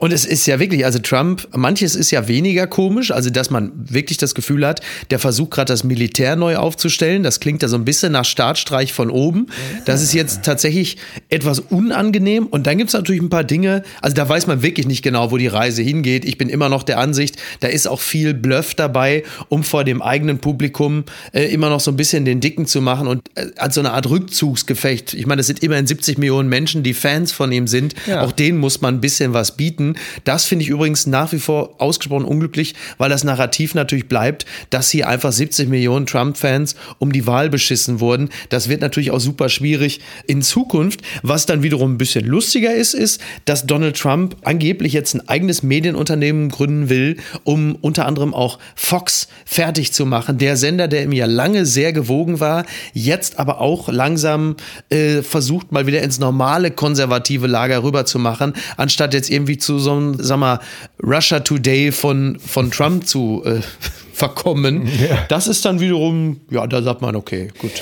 Und 0.00 0.14
es 0.14 0.24
ist 0.24 0.46
ja 0.46 0.58
wirklich, 0.58 0.86
also 0.86 0.98
Trump, 0.98 1.46
manches 1.54 1.94
ist 1.94 2.10
ja 2.10 2.26
weniger 2.26 2.66
komisch, 2.66 3.10
also 3.10 3.28
dass 3.28 3.50
man 3.50 3.70
wirklich 3.74 4.16
das 4.16 4.34
Gefühl 4.34 4.66
hat, 4.66 4.80
der 5.10 5.18
versucht 5.18 5.50
gerade 5.50 5.70
das 5.70 5.84
Militär 5.84 6.36
neu 6.36 6.56
aufzustellen. 6.56 7.22
Das 7.22 7.38
klingt 7.38 7.60
ja 7.60 7.68
so 7.68 7.76
ein 7.76 7.84
bisschen 7.84 8.12
nach 8.12 8.24
Staatsstreich 8.24 8.94
von 8.94 9.10
oben. 9.10 9.48
Das 9.84 10.02
ist 10.02 10.14
jetzt 10.14 10.42
tatsächlich 10.42 10.96
etwas 11.28 11.60
unangenehm. 11.60 12.46
Und 12.46 12.66
dann 12.66 12.78
gibt 12.78 12.88
es 12.88 12.94
natürlich 12.94 13.20
ein 13.20 13.28
paar 13.28 13.44
Dinge, 13.44 13.82
also 14.00 14.16
da 14.16 14.26
weiß 14.26 14.46
man 14.46 14.62
wirklich 14.62 14.86
nicht 14.86 15.02
genau, 15.02 15.32
wo 15.32 15.36
die 15.36 15.48
Reise 15.48 15.82
hingeht. 15.82 16.24
Ich 16.24 16.38
bin 16.38 16.48
immer 16.48 16.70
noch 16.70 16.82
der 16.82 16.98
Ansicht, 16.98 17.36
da 17.60 17.68
ist 17.68 17.86
auch 17.86 18.00
viel 18.00 18.32
Bluff 18.32 18.74
dabei, 18.74 19.22
um 19.50 19.62
vor 19.62 19.84
dem 19.84 20.00
eigenen 20.00 20.38
Publikum 20.38 21.04
äh, 21.32 21.44
immer 21.52 21.68
noch 21.68 21.80
so 21.80 21.90
ein 21.90 21.96
bisschen 21.96 22.24
den 22.24 22.40
Dicken 22.40 22.64
zu 22.64 22.80
machen 22.80 23.06
und 23.06 23.22
äh, 23.34 23.48
als 23.56 23.74
so 23.74 23.82
eine 23.82 23.92
Art 23.92 24.08
Rückzugsgefecht. 24.08 25.12
Ich 25.12 25.26
meine, 25.26 25.42
es 25.42 25.46
sind 25.46 25.62
immerhin 25.62 25.86
70 25.86 26.16
Millionen 26.16 26.48
Menschen, 26.48 26.82
die 26.82 26.94
Fans 26.94 27.32
von 27.32 27.52
ihm 27.52 27.66
sind. 27.66 27.94
Ja. 28.06 28.22
Auch 28.22 28.32
denen 28.32 28.56
muss 28.56 28.80
man 28.80 28.94
ein 28.94 29.00
bisschen 29.02 29.34
was 29.34 29.58
bieten. 29.58 29.89
Das 30.24 30.44
finde 30.44 30.64
ich 30.64 30.68
übrigens 30.68 31.06
nach 31.06 31.32
wie 31.32 31.38
vor 31.38 31.74
ausgesprochen 31.78 32.24
unglücklich, 32.24 32.74
weil 32.98 33.10
das 33.10 33.24
Narrativ 33.24 33.74
natürlich 33.74 34.08
bleibt, 34.08 34.46
dass 34.70 34.90
hier 34.90 35.08
einfach 35.08 35.32
70 35.32 35.68
Millionen 35.68 36.06
Trump-Fans 36.06 36.76
um 36.98 37.12
die 37.12 37.26
Wahl 37.26 37.50
beschissen 37.50 38.00
wurden. 38.00 38.30
Das 38.48 38.68
wird 38.68 38.80
natürlich 38.80 39.10
auch 39.10 39.20
super 39.20 39.48
schwierig 39.48 40.00
in 40.26 40.42
Zukunft. 40.42 41.00
Was 41.22 41.46
dann 41.46 41.62
wiederum 41.62 41.94
ein 41.94 41.98
bisschen 41.98 42.26
lustiger 42.26 42.74
ist, 42.74 42.94
ist, 42.94 43.20
dass 43.44 43.66
Donald 43.66 43.96
Trump 43.96 44.36
angeblich 44.44 44.92
jetzt 44.92 45.14
ein 45.14 45.28
eigenes 45.28 45.62
Medienunternehmen 45.62 46.48
gründen 46.48 46.88
will, 46.88 47.16
um 47.44 47.76
unter 47.80 48.06
anderem 48.06 48.34
auch 48.34 48.58
Fox 48.74 49.28
fertig 49.44 49.92
zu 49.92 50.06
machen. 50.06 50.38
Der 50.38 50.56
Sender, 50.56 50.88
der 50.88 51.04
ihm 51.04 51.12
ja 51.12 51.26
lange 51.26 51.66
sehr 51.66 51.92
gewogen 51.92 52.40
war, 52.40 52.64
jetzt 52.92 53.38
aber 53.38 53.60
auch 53.60 53.88
langsam 53.88 54.56
äh, 54.90 55.22
versucht, 55.22 55.72
mal 55.72 55.86
wieder 55.86 56.02
ins 56.02 56.18
normale 56.18 56.70
konservative 56.70 57.46
Lager 57.46 57.82
rüber 57.82 58.04
zu 58.06 58.18
machen, 58.18 58.52
anstatt 58.76 59.14
jetzt 59.14 59.30
irgendwie 59.30 59.58
zu 59.58 59.78
so 59.80 59.92
einem, 59.92 60.16
sag 60.18 60.38
mal, 60.38 60.60
Russia 61.02 61.40
Today 61.40 61.92
von, 61.92 62.38
von 62.38 62.70
Trump 62.70 63.06
zu 63.06 63.42
äh, 63.44 63.60
verkommen. 64.12 64.86
Ja. 64.86 65.24
Das 65.28 65.46
ist 65.46 65.64
dann 65.64 65.80
wiederum, 65.80 66.40
ja, 66.50 66.66
da 66.66 66.82
sagt 66.82 67.02
man, 67.02 67.16
okay, 67.16 67.48
gut. 67.58 67.72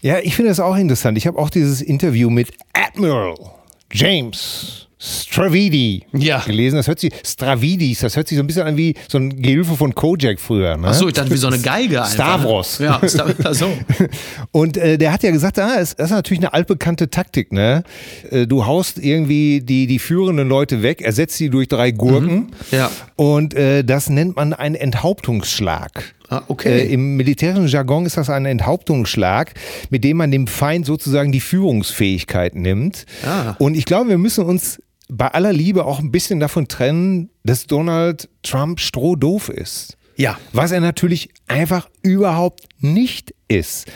Ja, 0.00 0.18
ich 0.18 0.36
finde 0.36 0.50
das 0.50 0.60
auch 0.60 0.76
interessant. 0.76 1.18
Ich 1.18 1.26
habe 1.26 1.38
auch 1.38 1.50
dieses 1.50 1.82
Interview 1.82 2.30
mit 2.30 2.50
Admiral 2.72 3.34
James 3.92 4.88
Stravidi 5.00 6.04
ja. 6.12 6.40
gelesen. 6.40 6.76
Das 6.76 6.88
hört 6.88 6.98
sich, 6.98 7.12
Stravidis, 7.24 8.00
das 8.00 8.16
hört 8.16 8.26
sich 8.26 8.36
so 8.36 8.42
ein 8.42 8.48
bisschen 8.48 8.66
an 8.66 8.76
wie 8.76 8.94
so 9.06 9.18
ein 9.18 9.40
Gehilfe 9.40 9.76
von 9.76 9.94
Kojak 9.94 10.40
früher. 10.40 10.76
Ne? 10.76 10.88
Achso, 10.88 11.06
ich 11.06 11.14
dachte 11.14 11.30
wie 11.30 11.36
so 11.36 11.46
eine 11.46 11.60
Geige. 11.60 12.02
Einfach. 12.02 12.14
Stavros. 12.14 12.78
Ja, 12.78 13.00
so. 13.52 13.72
Und 14.50 14.76
äh, 14.76 14.98
der 14.98 15.12
hat 15.12 15.22
ja 15.22 15.30
gesagt, 15.30 15.58
ah, 15.60 15.76
das 15.76 15.92
ist 15.92 16.10
natürlich 16.10 16.40
eine 16.40 16.52
altbekannte 16.52 17.10
Taktik. 17.10 17.52
Ne? 17.52 17.84
Äh, 18.30 18.48
du 18.48 18.66
haust 18.66 18.98
irgendwie 18.98 19.60
die, 19.60 19.86
die 19.86 20.00
führenden 20.00 20.48
Leute 20.48 20.82
weg, 20.82 21.00
ersetzt 21.00 21.36
sie 21.36 21.48
durch 21.48 21.68
drei 21.68 21.92
Gurken. 21.92 22.34
Mhm. 22.34 22.48
Ja. 22.72 22.90
Und 23.14 23.54
äh, 23.54 23.84
das 23.84 24.10
nennt 24.10 24.34
man 24.34 24.52
einen 24.52 24.74
Enthauptungsschlag. 24.74 26.16
Ah, 26.28 26.42
okay. 26.48 26.80
Äh, 26.80 26.92
Im 26.92 27.16
militärischen 27.16 27.66
Jargon 27.66 28.06
ist 28.06 28.16
das 28.16 28.30
ein 28.30 28.44
Enthauptungsschlag, 28.46 29.54
mit 29.90 30.04
dem 30.04 30.18
man 30.18 30.30
dem 30.30 30.46
Feind 30.46 30.86
sozusagen 30.86 31.32
die 31.32 31.40
Führungsfähigkeit 31.40 32.54
nimmt. 32.54 33.06
Ah. 33.24 33.54
Und 33.58 33.76
ich 33.76 33.84
glaube, 33.84 34.10
wir 34.10 34.18
müssen 34.18 34.44
uns 34.44 34.80
bei 35.08 35.28
aller 35.28 35.52
Liebe 35.52 35.84
auch 35.84 36.00
ein 36.00 36.10
bisschen 36.10 36.38
davon 36.38 36.68
trennen, 36.68 37.30
dass 37.44 37.66
Donald 37.66 38.28
Trump 38.42 38.78
strohdoof 38.80 39.48
ist. 39.48 39.97
Ja. 40.18 40.36
Was 40.52 40.72
er 40.72 40.80
natürlich 40.80 41.30
einfach 41.46 41.88
überhaupt 42.02 42.64
nicht 42.80 43.34
ist. 43.48 43.86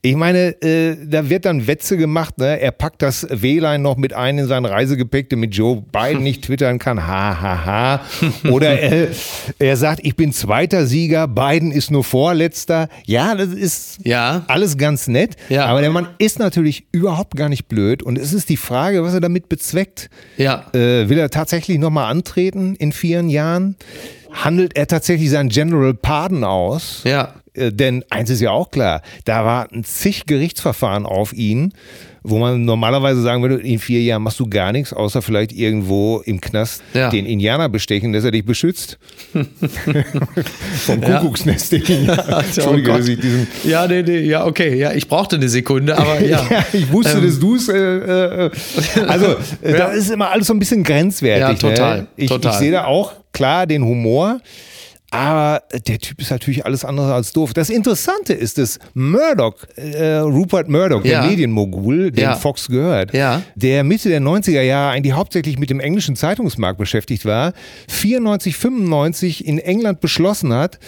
Ich 0.00 0.16
meine, 0.16 0.60
äh, 0.62 0.96
da 1.04 1.28
wird 1.28 1.44
dann 1.44 1.66
Wetze 1.66 1.96
gemacht, 1.96 2.38
ne? 2.38 2.60
er 2.60 2.70
packt 2.70 3.02
das 3.02 3.26
WLAN 3.30 3.82
noch 3.82 3.96
mit 3.96 4.14
ein 4.14 4.38
in 4.38 4.46
sein 4.46 4.64
Reisegepäck, 4.64 5.28
damit 5.28 5.54
Joe 5.54 5.82
Biden 5.82 6.22
nicht 6.22 6.44
twittern 6.46 6.78
kann, 6.78 7.06
ha, 7.06 7.40
ha, 7.40 7.64
ha. 7.66 8.00
Oder 8.48 8.78
er, 8.80 9.08
er 9.58 9.76
sagt, 9.76 10.00
ich 10.02 10.16
bin 10.16 10.32
zweiter 10.32 10.86
Sieger, 10.86 11.28
Biden 11.28 11.72
ist 11.72 11.90
nur 11.90 12.04
vorletzter. 12.04 12.88
Ja, 13.04 13.34
das 13.34 13.48
ist 13.48 13.98
ja. 14.04 14.44
alles 14.48 14.78
ganz 14.78 15.08
nett, 15.08 15.36
ja. 15.48 15.66
aber 15.66 15.82
der 15.82 15.90
Mann 15.90 16.08
ist 16.18 16.38
natürlich 16.38 16.86
überhaupt 16.92 17.36
gar 17.36 17.48
nicht 17.48 17.68
blöd 17.68 18.02
und 18.02 18.18
es 18.18 18.32
ist 18.32 18.48
die 18.48 18.56
Frage, 18.56 19.02
was 19.02 19.14
er 19.14 19.20
damit 19.20 19.48
bezweckt. 19.48 20.10
Ja. 20.36 20.66
Äh, 20.72 21.08
will 21.08 21.18
er 21.18 21.28
tatsächlich 21.28 21.78
nochmal 21.78 22.10
antreten 22.10 22.76
in 22.76 22.92
vier 22.92 23.22
Jahren? 23.22 23.76
Handelt 24.32 24.76
er 24.76 24.86
tatsächlich 24.86 25.30
seinen 25.30 25.48
General 25.48 25.94
Pardon 25.94 26.44
aus. 26.44 27.02
Ja. 27.04 27.34
Äh, 27.54 27.72
denn 27.72 28.04
eins 28.10 28.30
ist 28.30 28.40
ja 28.40 28.50
auch 28.50 28.70
klar, 28.70 29.02
da 29.24 29.44
war 29.44 29.72
ein 29.72 29.84
zig 29.84 30.26
Gerichtsverfahren 30.26 31.06
auf 31.06 31.32
ihn, 31.32 31.74
wo 32.24 32.38
man 32.38 32.64
normalerweise 32.64 33.20
sagen 33.20 33.42
würde, 33.42 33.56
in 33.56 33.78
vier 33.78 34.00
Jahren 34.00 34.22
machst 34.22 34.38
du 34.38 34.48
gar 34.48 34.72
nichts, 34.72 34.92
außer 34.92 35.22
vielleicht 35.22 35.52
irgendwo 35.52 36.22
im 36.24 36.40
Knast 36.40 36.82
ja. 36.94 37.10
den 37.10 37.26
Indianer 37.26 37.68
bestechen, 37.68 38.12
dass 38.12 38.24
er 38.24 38.30
dich 38.30 38.44
beschützt. 38.44 38.98
Vom 40.86 41.00
Kuckucksnest. 41.00 41.72
Ja. 41.92 42.40
Entschuldige, 42.40 42.90
oh 42.92 42.96
dass 42.96 43.08
ich 43.08 43.20
diesen. 43.20 43.46
Ja, 43.64 43.86
nee, 43.86 44.02
nee, 44.02 44.20
ja, 44.20 44.46
okay. 44.46 44.76
Ja, 44.76 44.92
ich 44.92 45.08
brauchte 45.08 45.36
eine 45.36 45.48
Sekunde, 45.48 45.96
aber 45.96 46.20
ja. 46.24 46.44
ja 46.48 46.64
ich 46.72 46.90
wusste, 46.92 47.18
ähm. 47.18 47.26
dass 47.26 47.38
du 47.38 47.56
es. 47.56 47.68
Äh, 47.68 47.76
äh, 47.76 48.50
also, 49.06 49.36
äh, 49.62 49.72
da 49.72 49.92
ist 49.92 50.10
immer 50.10 50.30
alles 50.30 50.46
so 50.46 50.54
ein 50.54 50.58
bisschen 50.58 50.82
grenzwertig. 50.82 51.62
Ja, 51.62 51.68
total. 51.68 51.98
Ne? 52.02 52.06
Ich, 52.16 52.28
total. 52.28 52.52
ich 52.52 52.58
sehe 52.58 52.72
da 52.72 52.84
auch 52.84 53.12
klar 53.32 53.66
den 53.66 53.84
Humor. 53.84 54.40
Aber 55.12 55.62
der 55.86 55.98
Typ 55.98 56.22
ist 56.22 56.30
natürlich 56.30 56.64
alles 56.64 56.86
andere 56.86 57.12
als 57.12 57.34
doof. 57.34 57.52
Das 57.52 57.68
Interessante 57.68 58.32
ist, 58.32 58.56
dass 58.56 58.78
Murdoch, 58.94 59.56
äh, 59.76 60.16
Rupert 60.16 60.70
Murdoch, 60.70 61.04
ja. 61.04 61.20
der 61.20 61.28
Medienmogul, 61.28 62.10
dem 62.10 62.22
ja. 62.22 62.34
Fox 62.34 62.66
gehört, 62.66 63.12
ja. 63.12 63.42
der 63.54 63.84
Mitte 63.84 64.08
der 64.08 64.22
90er 64.22 64.62
Jahre 64.62 64.92
eigentlich 64.92 65.12
hauptsächlich 65.12 65.58
mit 65.58 65.68
dem 65.68 65.80
englischen 65.80 66.16
Zeitungsmarkt 66.16 66.78
beschäftigt 66.78 67.26
war, 67.26 67.52
94, 67.90 68.56
95 68.56 69.46
in 69.46 69.58
England 69.58 70.00
beschlossen 70.00 70.54
hat, 70.54 70.78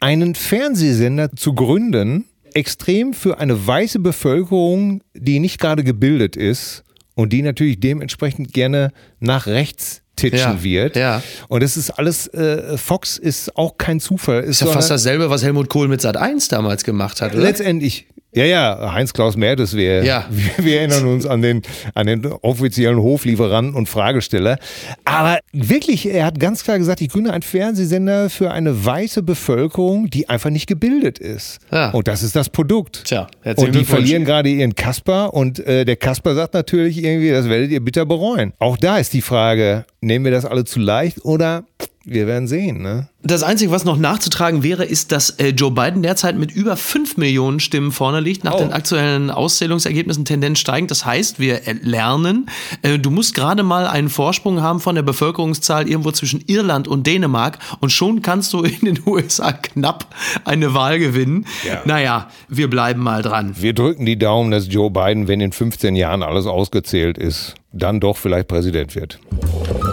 einen 0.00 0.34
Fernsehsender 0.34 1.34
zu 1.34 1.54
gründen, 1.54 2.26
extrem 2.52 3.14
für 3.14 3.38
eine 3.38 3.66
weiße 3.66 4.00
Bevölkerung, 4.00 5.02
die 5.14 5.38
nicht 5.38 5.58
gerade 5.58 5.82
gebildet 5.82 6.36
ist 6.36 6.84
und 7.14 7.32
die 7.32 7.40
natürlich 7.40 7.80
dementsprechend 7.80 8.52
gerne 8.52 8.92
nach 9.18 9.46
rechts 9.46 10.01
titschen 10.30 10.56
ja, 10.56 10.62
wird. 10.62 10.96
Ja. 10.96 11.22
Und 11.48 11.62
es 11.62 11.76
ist 11.76 11.90
alles, 11.90 12.28
äh, 12.28 12.76
Fox 12.76 13.18
ist 13.18 13.56
auch 13.56 13.76
kein 13.78 14.00
Zufall. 14.00 14.42
Ist, 14.42 14.60
ist 14.60 14.60
ja 14.60 14.66
fast 14.68 14.90
dasselbe, 14.90 15.30
was 15.30 15.42
Helmut 15.42 15.68
Kohl 15.68 15.88
mit 15.88 16.00
Sat 16.00 16.16
1 16.16 16.48
damals 16.48 16.84
gemacht 16.84 17.20
hat, 17.20 17.32
oder? 17.32 17.42
Letztendlich. 17.42 18.06
Ja, 18.34 18.44
ja, 18.46 18.92
Heinz-Klaus 18.94 19.36
Mertes, 19.36 19.76
wir, 19.76 20.04
ja. 20.04 20.24
wir, 20.30 20.52
wir, 20.64 20.80
erinnern 20.80 21.06
uns 21.06 21.26
an 21.26 21.42
den, 21.42 21.60
an 21.94 22.06
den 22.06 22.24
offiziellen 22.24 22.98
Hoflieferanten 22.98 23.74
und 23.74 23.90
Fragesteller. 23.90 24.56
Aber 25.04 25.38
wirklich, 25.52 26.06
er 26.08 26.24
hat 26.24 26.40
ganz 26.40 26.64
klar 26.64 26.78
gesagt, 26.78 27.02
ich 27.02 27.10
gründe 27.10 27.30
einen 27.30 27.42
Fernsehsender 27.42 28.30
für 28.30 28.50
eine 28.50 28.86
weiße 28.86 29.22
Bevölkerung, 29.22 30.08
die 30.08 30.30
einfach 30.30 30.48
nicht 30.48 30.66
gebildet 30.66 31.18
ist. 31.18 31.58
Ja. 31.70 31.90
Und 31.90 32.08
das 32.08 32.22
ist 32.22 32.34
das 32.34 32.48
Produkt. 32.48 33.04
Tja, 33.04 33.26
und 33.56 33.74
die 33.74 33.84
verlieren 33.84 34.24
gerade 34.24 34.48
ihren 34.48 34.74
Kasper 34.74 35.34
und 35.34 35.58
äh, 35.66 35.84
der 35.84 35.96
Kasper 35.96 36.34
sagt 36.34 36.54
natürlich 36.54 37.04
irgendwie, 37.04 37.30
das 37.30 37.50
werdet 37.50 37.70
ihr 37.70 37.84
bitter 37.84 38.06
bereuen. 38.06 38.54
Auch 38.58 38.78
da 38.78 38.96
ist 38.96 39.12
die 39.12 39.22
Frage, 39.22 39.84
nehmen 40.00 40.24
wir 40.24 40.32
das 40.32 40.46
alle 40.46 40.64
zu 40.64 40.80
leicht 40.80 41.22
oder 41.26 41.64
wir 42.04 42.26
werden 42.26 42.48
sehen, 42.48 42.82
ne? 42.82 43.08
Das 43.24 43.44
Einzige, 43.44 43.70
was 43.70 43.84
noch 43.84 43.96
nachzutragen 43.96 44.64
wäre, 44.64 44.84
ist, 44.84 45.12
dass 45.12 45.30
äh, 45.30 45.48
Joe 45.50 45.70
Biden 45.70 46.02
derzeit 46.02 46.36
mit 46.36 46.50
über 46.50 46.76
5 46.76 47.16
Millionen 47.18 47.60
Stimmen 47.60 47.92
vorne 47.92 48.18
liegt, 48.18 48.42
nach 48.42 48.54
oh. 48.54 48.58
den 48.58 48.72
aktuellen 48.72 49.30
Auszählungsergebnissen 49.30 50.24
Tendenz 50.24 50.58
steigend. 50.58 50.90
Das 50.90 51.04
heißt, 51.04 51.38
wir 51.38 51.60
lernen, 51.82 52.46
äh, 52.82 52.98
du 52.98 53.10
musst 53.10 53.34
gerade 53.34 53.62
mal 53.62 53.86
einen 53.86 54.08
Vorsprung 54.08 54.60
haben 54.60 54.80
von 54.80 54.96
der 54.96 55.02
Bevölkerungszahl 55.02 55.88
irgendwo 55.88 56.10
zwischen 56.10 56.42
Irland 56.48 56.88
und 56.88 57.06
Dänemark 57.06 57.60
und 57.78 57.90
schon 57.90 58.22
kannst 58.22 58.52
du 58.54 58.64
in 58.64 58.80
den 58.80 58.98
USA 59.06 59.52
knapp 59.52 60.06
eine 60.44 60.74
Wahl 60.74 60.98
gewinnen. 60.98 61.46
Ja. 61.64 61.82
Naja, 61.84 62.28
wir 62.48 62.68
bleiben 62.68 63.02
mal 63.02 63.22
dran. 63.22 63.54
Wir 63.56 63.72
drücken 63.72 64.04
die 64.04 64.18
Daumen, 64.18 64.50
dass 64.50 64.66
Joe 64.68 64.90
Biden, 64.90 65.28
wenn 65.28 65.40
in 65.40 65.52
15 65.52 65.94
Jahren 65.94 66.24
alles 66.24 66.46
ausgezählt 66.46 67.18
ist, 67.18 67.54
dann 67.72 68.00
doch 68.00 68.16
vielleicht 68.16 68.48
Präsident 68.48 68.96
wird. 68.96 69.20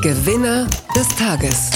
Gewinner 0.01 0.67
des 0.95 1.07
Tages. 1.15 1.71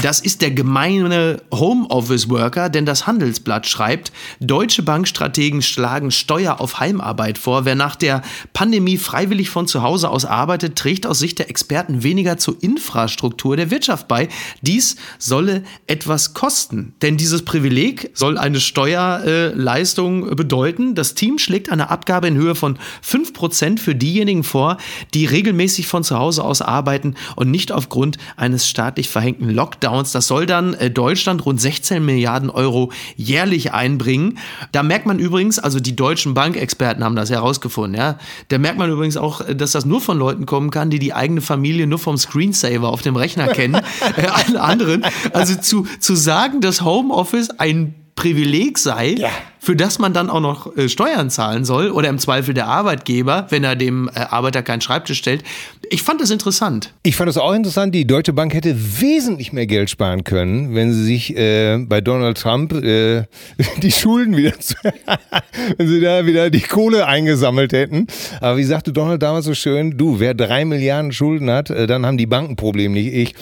Das 0.00 0.20
ist 0.20 0.40
der 0.40 0.50
gemeine 0.50 1.42
Homeoffice-Worker, 1.52 2.70
denn 2.70 2.86
das 2.86 3.06
Handelsblatt 3.06 3.66
schreibt, 3.66 4.10
deutsche 4.40 4.82
Bankstrategen 4.82 5.60
schlagen 5.60 6.10
Steuer 6.10 6.60
auf 6.62 6.80
Heimarbeit 6.80 7.36
vor. 7.36 7.66
Wer 7.66 7.74
nach 7.74 7.94
der 7.94 8.22
Pandemie 8.54 8.96
freiwillig 8.96 9.50
von 9.50 9.66
zu 9.66 9.82
Hause 9.82 10.08
aus 10.08 10.24
arbeitet, 10.24 10.76
trägt 10.76 11.06
aus 11.06 11.18
Sicht 11.18 11.38
der 11.38 11.50
Experten 11.50 12.02
weniger 12.02 12.38
zur 12.38 12.56
Infrastruktur 12.62 13.54
der 13.56 13.70
Wirtschaft 13.70 14.08
bei. 14.08 14.28
Dies 14.62 14.96
solle 15.18 15.62
etwas 15.86 16.32
kosten, 16.32 16.94
denn 17.02 17.18
dieses 17.18 17.44
Privileg 17.44 18.12
soll 18.14 18.38
eine 18.38 18.60
Steuerleistung 18.60 20.30
äh, 20.30 20.34
bedeuten. 20.34 20.94
Das 20.94 21.14
Team 21.14 21.38
schlägt 21.38 21.70
eine 21.70 21.90
Abgabe 21.90 22.28
in 22.28 22.36
Höhe 22.36 22.54
von 22.54 22.78
5% 23.06 23.78
für 23.78 23.94
diejenigen 23.94 24.42
vor, 24.42 24.78
die 25.12 25.26
regelmäßig 25.26 25.86
von 25.86 26.02
zu 26.02 26.18
Hause 26.18 26.44
aus 26.44 26.62
arbeiten 26.62 27.14
und 27.36 27.50
nicht 27.50 27.72
aufgrund 27.72 28.16
eines 28.36 28.66
staatlich 28.66 29.10
verhängten 29.10 29.50
Lockdowns 29.50 29.81
Lockdowns. 29.82 30.12
Das 30.12 30.26
soll 30.26 30.46
dann 30.46 30.74
äh, 30.74 30.90
Deutschland 30.90 31.44
rund 31.44 31.60
16 31.60 32.04
Milliarden 32.04 32.50
Euro 32.50 32.92
jährlich 33.16 33.72
einbringen. 33.72 34.38
Da 34.72 34.82
merkt 34.82 35.06
man 35.06 35.18
übrigens, 35.18 35.58
also 35.58 35.80
die 35.80 35.96
deutschen 35.96 36.34
Bankexperten 36.34 37.04
haben 37.04 37.16
das 37.16 37.30
herausgefunden, 37.30 37.98
ja. 37.98 38.18
Da 38.48 38.58
merkt 38.58 38.78
man 38.78 38.90
übrigens 38.90 39.16
auch, 39.16 39.40
äh, 39.40 39.54
dass 39.54 39.72
das 39.72 39.84
nur 39.84 40.00
von 40.00 40.18
Leuten 40.18 40.46
kommen 40.46 40.70
kann, 40.70 40.90
die 40.90 40.98
die 40.98 41.12
eigene 41.12 41.40
Familie 41.40 41.86
nur 41.86 41.98
vom 41.98 42.16
Screensaver 42.16 42.88
auf 42.88 43.02
dem 43.02 43.16
Rechner 43.16 43.48
kennen. 43.48 43.74
äh, 44.16 44.26
alle 44.26 44.60
anderen. 44.60 45.04
Also 45.32 45.56
zu, 45.56 45.86
zu 46.00 46.14
sagen, 46.14 46.60
dass 46.60 46.82
Homeoffice 46.82 47.50
ein 47.58 47.94
Privileg 48.14 48.78
sei, 48.78 49.14
ja. 49.18 49.30
Für 49.62 49.76
das 49.76 50.00
man 50.00 50.12
dann 50.12 50.28
auch 50.28 50.40
noch 50.40 50.76
äh, 50.76 50.88
Steuern 50.88 51.30
zahlen 51.30 51.64
soll 51.64 51.92
oder 51.92 52.08
im 52.08 52.18
Zweifel 52.18 52.52
der 52.52 52.66
Arbeitgeber, 52.66 53.46
wenn 53.50 53.62
er 53.62 53.76
dem 53.76 54.08
äh, 54.08 54.18
Arbeiter 54.18 54.60
keinen 54.64 54.80
Schreibtisch 54.80 55.18
stellt. 55.18 55.44
Ich 55.88 56.02
fand 56.02 56.20
das 56.20 56.30
interessant. 56.30 56.92
Ich 57.04 57.14
fand 57.14 57.28
das 57.28 57.38
auch 57.38 57.52
interessant. 57.52 57.94
Die 57.94 58.04
Deutsche 58.04 58.32
Bank 58.32 58.54
hätte 58.54 58.74
wesentlich 59.00 59.52
mehr 59.52 59.68
Geld 59.68 59.88
sparen 59.88 60.24
können, 60.24 60.74
wenn 60.74 60.92
sie 60.92 61.04
sich 61.04 61.36
äh, 61.36 61.78
bei 61.78 62.00
Donald 62.00 62.38
Trump 62.38 62.72
äh, 62.72 63.22
die 63.82 63.92
Schulden 63.92 64.36
wieder, 64.36 64.52
wenn 65.76 65.86
sie 65.86 66.00
da 66.00 66.26
wieder 66.26 66.50
die 66.50 66.62
Kohle 66.62 67.06
eingesammelt 67.06 67.72
hätten. 67.72 68.08
Aber 68.40 68.56
wie 68.56 68.64
sagte 68.64 68.92
Donald 68.92 69.22
damals 69.22 69.44
so 69.44 69.54
schön, 69.54 69.96
du, 69.96 70.18
wer 70.18 70.34
drei 70.34 70.64
Milliarden 70.64 71.12
Schulden 71.12 71.48
hat, 71.48 71.70
dann 71.70 72.04
haben 72.04 72.18
die 72.18 72.26
Banken 72.26 72.56
Problem, 72.56 72.94
nicht 72.94 73.12
ich. 73.12 73.34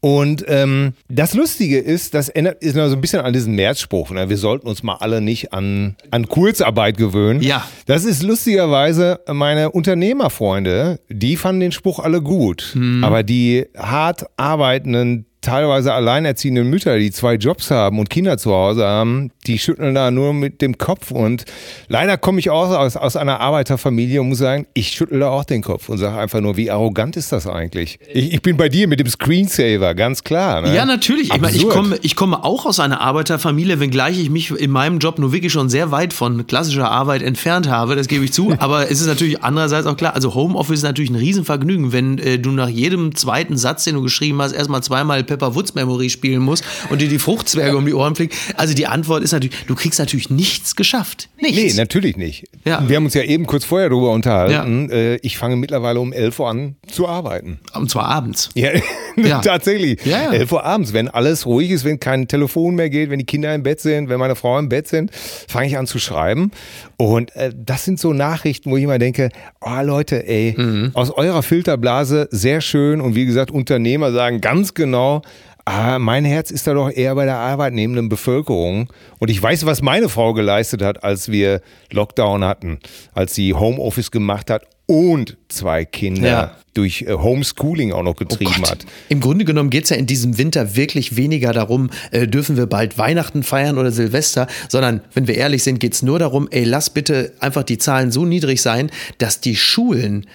Und 0.00 0.44
ähm, 0.48 0.94
das 1.08 1.34
Lustige 1.34 1.78
ist, 1.78 2.14
das 2.14 2.30
erinnert 2.30 2.62
ist 2.62 2.74
noch 2.74 2.88
so 2.88 2.94
ein 2.94 3.02
bisschen 3.02 3.20
an 3.20 3.34
diesen 3.34 3.54
Märzspruch. 3.54 4.10
Ne? 4.10 4.30
Wir 4.30 4.38
sollten 4.38 4.66
uns 4.66 4.82
mal 4.82 4.94
alle 4.94 5.20
nicht 5.20 5.49
an, 5.50 5.96
an 6.10 6.28
Kurzarbeit 6.28 6.96
gewöhnen. 6.96 7.42
Ja. 7.42 7.66
Das 7.86 8.04
ist 8.04 8.22
lustigerweise 8.22 9.20
meine 9.26 9.70
Unternehmerfreunde, 9.70 11.00
die 11.08 11.36
fanden 11.36 11.60
den 11.60 11.72
Spruch 11.72 11.98
alle 11.98 12.22
gut. 12.22 12.70
Hm. 12.72 13.04
Aber 13.04 13.22
die 13.22 13.66
hart 13.76 14.26
arbeitenden 14.36 15.26
teilweise 15.40 15.94
alleinerziehenden 15.94 16.68
Mütter, 16.68 16.98
die 16.98 17.10
zwei 17.10 17.34
Jobs 17.34 17.70
haben 17.70 17.98
und 17.98 18.10
Kinder 18.10 18.36
zu 18.36 18.52
Hause 18.52 18.84
haben, 18.84 19.30
die 19.46 19.58
schütteln 19.58 19.94
da 19.94 20.10
nur 20.10 20.34
mit 20.34 20.60
dem 20.60 20.76
Kopf. 20.76 21.10
Und 21.10 21.44
leider 21.88 22.18
komme 22.18 22.40
ich 22.40 22.50
auch 22.50 22.70
aus, 22.70 22.96
aus 22.96 23.16
einer 23.16 23.40
Arbeiterfamilie 23.40 24.20
und 24.20 24.28
muss 24.28 24.38
sagen, 24.38 24.66
ich 24.74 24.88
schüttle 24.88 25.18
da 25.20 25.30
auch 25.30 25.44
den 25.44 25.62
Kopf 25.62 25.88
und 25.88 25.98
sage 25.98 26.18
einfach 26.18 26.40
nur, 26.40 26.56
wie 26.56 26.70
arrogant 26.70 27.16
ist 27.16 27.32
das 27.32 27.46
eigentlich? 27.46 27.98
Ich, 28.12 28.34
ich 28.34 28.42
bin 28.42 28.58
bei 28.58 28.68
dir 28.68 28.86
mit 28.86 29.00
dem 29.00 29.08
Screensaver, 29.08 29.94
ganz 29.94 30.24
klar. 30.24 30.62
Ne? 30.62 30.74
Ja, 30.74 30.84
natürlich. 30.84 31.32
Ich, 31.32 31.40
meine, 31.40 31.56
ich, 31.56 31.68
komme, 31.68 31.98
ich 32.02 32.16
komme 32.16 32.44
auch 32.44 32.66
aus 32.66 32.78
einer 32.78 33.00
Arbeiterfamilie, 33.00 33.80
wenngleich 33.80 34.18
ich 34.18 34.28
mich 34.28 34.50
in 34.50 34.70
meinem 34.70 34.98
Job 34.98 35.18
nur 35.18 35.32
wirklich 35.32 35.52
schon 35.52 35.70
sehr 35.70 35.90
weit 35.90 36.12
von 36.12 36.46
klassischer 36.46 36.90
Arbeit 36.90 37.22
entfernt 37.22 37.68
habe, 37.68 37.96
das 37.96 38.08
gebe 38.08 38.24
ich 38.24 38.32
zu. 38.32 38.52
Aber 38.58 38.90
es 38.90 39.00
ist 39.00 39.06
natürlich 39.06 39.42
andererseits 39.42 39.86
auch 39.86 39.96
klar, 39.96 40.14
also 40.14 40.34
Homeoffice 40.34 40.80
ist 40.80 40.82
natürlich 40.82 41.10
ein 41.10 41.16
Riesenvergnügen, 41.16 41.92
wenn 41.92 42.18
äh, 42.18 42.38
du 42.38 42.50
nach 42.50 42.68
jedem 42.68 43.14
zweiten 43.14 43.56
Satz, 43.56 43.84
den 43.84 43.94
du 43.94 44.02
geschrieben 44.02 44.42
hast, 44.42 44.52
erstmal 44.52 44.82
zweimal 44.82 45.24
Pepper 45.30 45.54
Woods 45.54 45.76
Memory 45.76 46.10
spielen 46.10 46.42
musst 46.42 46.64
und 46.90 47.00
dir 47.00 47.08
die 47.08 47.20
Fruchtzwerge 47.20 47.76
um 47.76 47.86
die 47.86 47.94
Ohren 47.94 48.16
fliegen. 48.16 48.34
Also 48.56 48.74
die 48.74 48.88
Antwort 48.88 49.22
ist 49.22 49.30
natürlich, 49.30 49.54
du 49.66 49.76
kriegst 49.76 50.00
natürlich 50.00 50.28
nichts 50.28 50.74
geschafft. 50.74 51.28
Nichts. 51.40 51.56
Nee, 51.56 51.72
natürlich 51.74 52.16
nicht. 52.16 52.48
Ja. 52.64 52.82
Wir 52.88 52.96
haben 52.96 53.04
uns 53.04 53.14
ja 53.14 53.22
eben 53.22 53.46
kurz 53.46 53.64
vorher 53.64 53.88
darüber 53.90 54.10
unterhalten. 54.10 54.88
Ja. 54.90 54.96
Äh, 54.96 55.16
ich 55.22 55.38
fange 55.38 55.54
mittlerweile 55.54 56.00
um 56.00 56.12
11 56.12 56.40
Uhr 56.40 56.48
an 56.48 56.74
zu 56.88 57.06
arbeiten. 57.06 57.60
Und 57.74 57.90
zwar 57.90 58.06
abends. 58.06 58.48
Ja, 58.54 58.70
ja. 59.16 59.40
tatsächlich. 59.40 60.04
Ja, 60.04 60.24
ja. 60.24 60.32
11 60.32 60.50
Uhr 60.50 60.64
abends, 60.64 60.92
wenn 60.92 61.08
alles 61.08 61.46
ruhig 61.46 61.70
ist, 61.70 61.84
wenn 61.84 62.00
kein 62.00 62.26
Telefon 62.26 62.74
mehr 62.74 62.90
geht, 62.90 63.08
wenn 63.08 63.20
die 63.20 63.24
Kinder 63.24 63.54
im 63.54 63.62
Bett 63.62 63.80
sind, 63.80 64.08
wenn 64.08 64.18
meine 64.18 64.34
Frau 64.34 64.58
im 64.58 64.68
Bett 64.68 64.88
sind, 64.88 65.12
fange 65.14 65.68
ich 65.68 65.78
an 65.78 65.86
zu 65.86 66.00
schreiben. 66.00 66.50
Und 66.96 67.34
äh, 67.36 67.52
das 67.56 67.84
sind 67.84 68.00
so 68.00 68.12
Nachrichten, 68.12 68.70
wo 68.70 68.76
ich 68.76 68.82
immer 68.82 68.98
denke, 68.98 69.30
oh 69.60 69.80
Leute, 69.82 70.26
ey, 70.26 70.54
mhm. 70.58 70.90
aus 70.94 71.10
eurer 71.10 71.42
Filterblase 71.42 72.28
sehr 72.32 72.60
schön. 72.60 73.00
Und 73.00 73.14
wie 73.14 73.26
gesagt, 73.26 73.50
Unternehmer 73.50 74.12
sagen 74.12 74.40
ganz 74.40 74.74
genau, 74.74 75.19
Ah, 75.64 75.98
mein 75.98 76.24
Herz 76.24 76.50
ist 76.50 76.66
da 76.66 76.74
doch 76.74 76.90
eher 76.90 77.14
bei 77.14 77.26
der 77.26 77.36
arbeitnehmenden 77.36 78.08
Bevölkerung. 78.08 78.92
Und 79.18 79.30
ich 79.30 79.40
weiß, 79.40 79.66
was 79.66 79.82
meine 79.82 80.08
Frau 80.08 80.32
geleistet 80.32 80.82
hat, 80.82 81.04
als 81.04 81.30
wir 81.30 81.60
Lockdown 81.92 82.44
hatten, 82.44 82.78
als 83.12 83.34
sie 83.34 83.54
Homeoffice 83.54 84.10
gemacht 84.10 84.50
hat 84.50 84.66
und 84.90 85.36
zwei 85.46 85.84
Kinder 85.84 86.28
ja. 86.28 86.56
durch 86.74 87.02
äh, 87.02 87.12
Homeschooling 87.12 87.92
auch 87.92 88.02
noch 88.02 88.16
getrieben 88.16 88.62
oh 88.64 88.70
hat. 88.70 88.84
Im 89.08 89.20
Grunde 89.20 89.44
genommen 89.44 89.70
geht 89.70 89.84
es 89.84 89.90
ja 89.90 89.96
in 89.96 90.06
diesem 90.06 90.36
Winter 90.36 90.74
wirklich 90.74 91.14
weniger 91.14 91.52
darum, 91.52 91.90
äh, 92.10 92.26
dürfen 92.26 92.56
wir 92.56 92.66
bald 92.66 92.98
Weihnachten 92.98 93.44
feiern 93.44 93.78
oder 93.78 93.92
Silvester, 93.92 94.48
sondern 94.68 95.02
wenn 95.14 95.28
wir 95.28 95.36
ehrlich 95.36 95.62
sind, 95.62 95.78
geht 95.78 95.94
es 95.94 96.02
nur 96.02 96.18
darum, 96.18 96.48
ey, 96.50 96.64
lass 96.64 96.90
bitte 96.90 97.32
einfach 97.38 97.62
die 97.62 97.78
Zahlen 97.78 98.10
so 98.10 98.24
niedrig 98.24 98.62
sein, 98.62 98.90
dass 99.18 99.40
die 99.40 99.54
Schulen 99.54 100.26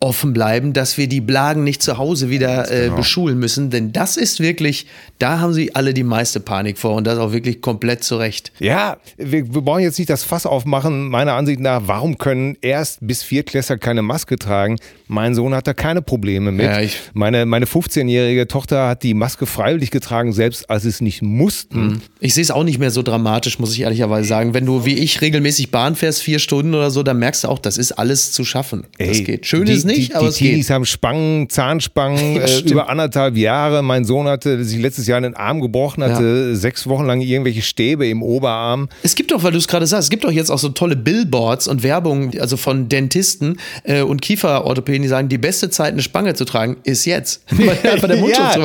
offen 0.00 0.32
bleiben, 0.32 0.72
dass 0.72 0.96
wir 0.96 1.08
die 1.08 1.20
Blagen 1.20 1.64
nicht 1.64 1.82
zu 1.82 1.98
Hause 1.98 2.30
wieder 2.30 2.70
äh, 2.70 2.84
genau. 2.84 2.96
beschulen 2.96 3.38
müssen. 3.38 3.70
Denn 3.70 3.92
das 3.92 4.16
ist 4.16 4.38
wirklich, 4.38 4.86
da 5.18 5.40
haben 5.40 5.52
sie 5.52 5.74
alle 5.74 5.92
die 5.92 6.04
meiste 6.04 6.38
Panik 6.38 6.78
vor 6.78 6.94
und 6.94 7.04
das 7.04 7.18
auch 7.18 7.32
wirklich 7.32 7.60
komplett 7.60 8.04
zu 8.04 8.16
Recht. 8.16 8.52
Ja, 8.60 8.98
wir, 9.16 9.52
wir 9.52 9.60
brauchen 9.62 9.82
jetzt 9.82 9.98
nicht 9.98 10.08
das 10.10 10.22
Fass 10.22 10.46
aufmachen, 10.46 11.08
meiner 11.08 11.32
Ansicht 11.32 11.58
nach, 11.58 11.82
warum 11.86 12.16
können 12.16 12.56
Erst- 12.60 12.98
bis 13.00 13.24
Viertklässler 13.24 13.76
keine 13.76 14.02
Maske 14.02 14.36
tragen? 14.36 14.76
Mein 15.08 15.34
Sohn 15.34 15.52
hat 15.54 15.66
da 15.66 15.74
keine 15.74 16.00
Probleme 16.00 16.52
mit. 16.52 16.66
Ja, 16.66 16.80
meine 17.14 17.44
meine 17.46 17.66
15-jährige 17.66 18.46
Tochter 18.46 18.88
hat 18.88 19.02
die 19.02 19.14
Maske 19.14 19.46
freiwillig 19.46 19.90
getragen, 19.90 20.32
selbst 20.32 20.70
als 20.70 20.82
sie 20.82 20.90
es 20.90 21.00
nicht 21.00 21.22
mussten. 21.22 21.86
Mhm. 21.86 22.02
Ich 22.20 22.34
sehe 22.34 22.42
es 22.42 22.50
auch 22.50 22.62
nicht 22.62 22.78
mehr 22.78 22.90
so 22.90 23.02
dramatisch, 23.02 23.58
muss 23.58 23.72
ich 23.72 23.80
ehrlicherweise 23.80 24.28
sagen. 24.28 24.54
Wenn 24.54 24.66
du 24.66 24.84
wie 24.84 24.94
ich 24.94 25.20
regelmäßig 25.22 25.70
Bahn 25.70 25.96
fährst, 25.96 26.22
vier 26.22 26.38
Stunden 26.38 26.74
oder 26.74 26.90
so, 26.90 27.02
dann 27.02 27.18
merkst 27.18 27.44
du 27.44 27.48
auch, 27.48 27.58
das 27.58 27.78
ist 27.78 27.92
alles 27.92 28.32
zu 28.32 28.44
schaffen. 28.44 28.86
Das 28.98 29.18
Ey, 29.18 29.24
geht. 29.24 29.46
Schön 29.46 29.66
ist 29.66 29.87
nicht, 29.88 30.10
die, 30.10 30.14
aber 30.14 30.26
die 30.26 30.30
es 30.30 30.36
Teenies 30.36 30.66
geht. 30.66 30.74
haben 30.74 30.84
Spangen, 30.84 31.50
Zahnspangen 31.50 32.36
ja, 32.36 32.42
äh, 32.42 32.60
über 32.60 32.88
anderthalb 32.88 33.36
Jahre. 33.36 33.82
Mein 33.82 34.04
Sohn 34.04 34.26
hatte 34.26 34.64
sich 34.64 34.80
letztes 34.80 35.06
Jahr 35.06 35.18
einen 35.18 35.34
Arm 35.34 35.60
gebrochen, 35.60 36.04
hatte 36.04 36.50
ja. 36.50 36.54
sechs 36.54 36.86
Wochen 36.86 37.06
lang 37.06 37.20
irgendwelche 37.20 37.62
Stäbe 37.62 38.08
im 38.08 38.22
Oberarm. 38.22 38.88
Es 39.02 39.14
gibt 39.14 39.32
doch, 39.32 39.42
weil 39.42 39.52
du 39.52 39.58
es 39.58 39.68
gerade 39.68 39.86
sagst, 39.86 40.04
es 40.04 40.10
gibt 40.10 40.24
doch 40.24 40.30
jetzt 40.30 40.50
auch 40.50 40.58
so 40.58 40.68
tolle 40.68 40.96
Billboards 40.96 41.68
und 41.68 41.82
Werbung, 41.82 42.32
also 42.38 42.56
von 42.56 42.88
Dentisten 42.88 43.58
äh, 43.84 44.02
und 44.02 44.22
Kieferorthopäden, 44.22 45.02
die 45.02 45.08
sagen, 45.08 45.28
die 45.28 45.38
beste 45.38 45.70
Zeit, 45.70 45.92
eine 45.92 46.02
Spange 46.02 46.34
zu 46.34 46.44
tragen, 46.44 46.76
ist 46.84 47.04
jetzt. 47.04 47.42
Einfach 47.82 48.08
der 48.08 48.18
Mundschutz 48.18 48.56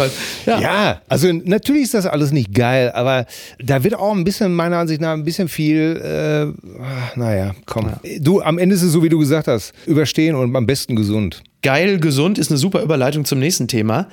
ja. 0.46 0.60
ja. 0.60 0.62
ja, 0.62 1.02
also 1.08 1.32
natürlich 1.32 1.84
ist 1.84 1.94
das 1.94 2.06
alles 2.06 2.32
nicht 2.32 2.54
geil, 2.54 2.92
aber 2.94 3.26
da 3.64 3.84
wird 3.84 3.96
auch 3.96 4.14
ein 4.14 4.24
bisschen, 4.24 4.54
meiner 4.54 4.78
Ansicht 4.78 5.02
nach, 5.02 5.14
ein 5.14 5.24
bisschen 5.24 5.48
viel, 5.48 6.02
äh, 6.04 7.18
naja, 7.18 7.54
komm. 7.66 7.92
Du, 8.20 8.42
am 8.42 8.58
Ende 8.58 8.76
ist 8.76 8.84
es 8.84 8.92
so, 8.92 9.04
wie 9.04 9.10
du 9.10 9.20
gesagt 9.20 9.48
hast, 9.48 9.74
überstehen 9.86 10.36
und 10.36 10.56
am 10.56 10.66
besten 10.66 10.96
gesund. 10.96 11.13
Geil, 11.62 12.00
gesund 12.00 12.38
ist 12.38 12.52
eine 12.52 12.58
super 12.58 12.82
Überleitung 12.82 13.24
zum 13.24 13.40
nächsten 13.40 13.68
Thema. 13.68 14.08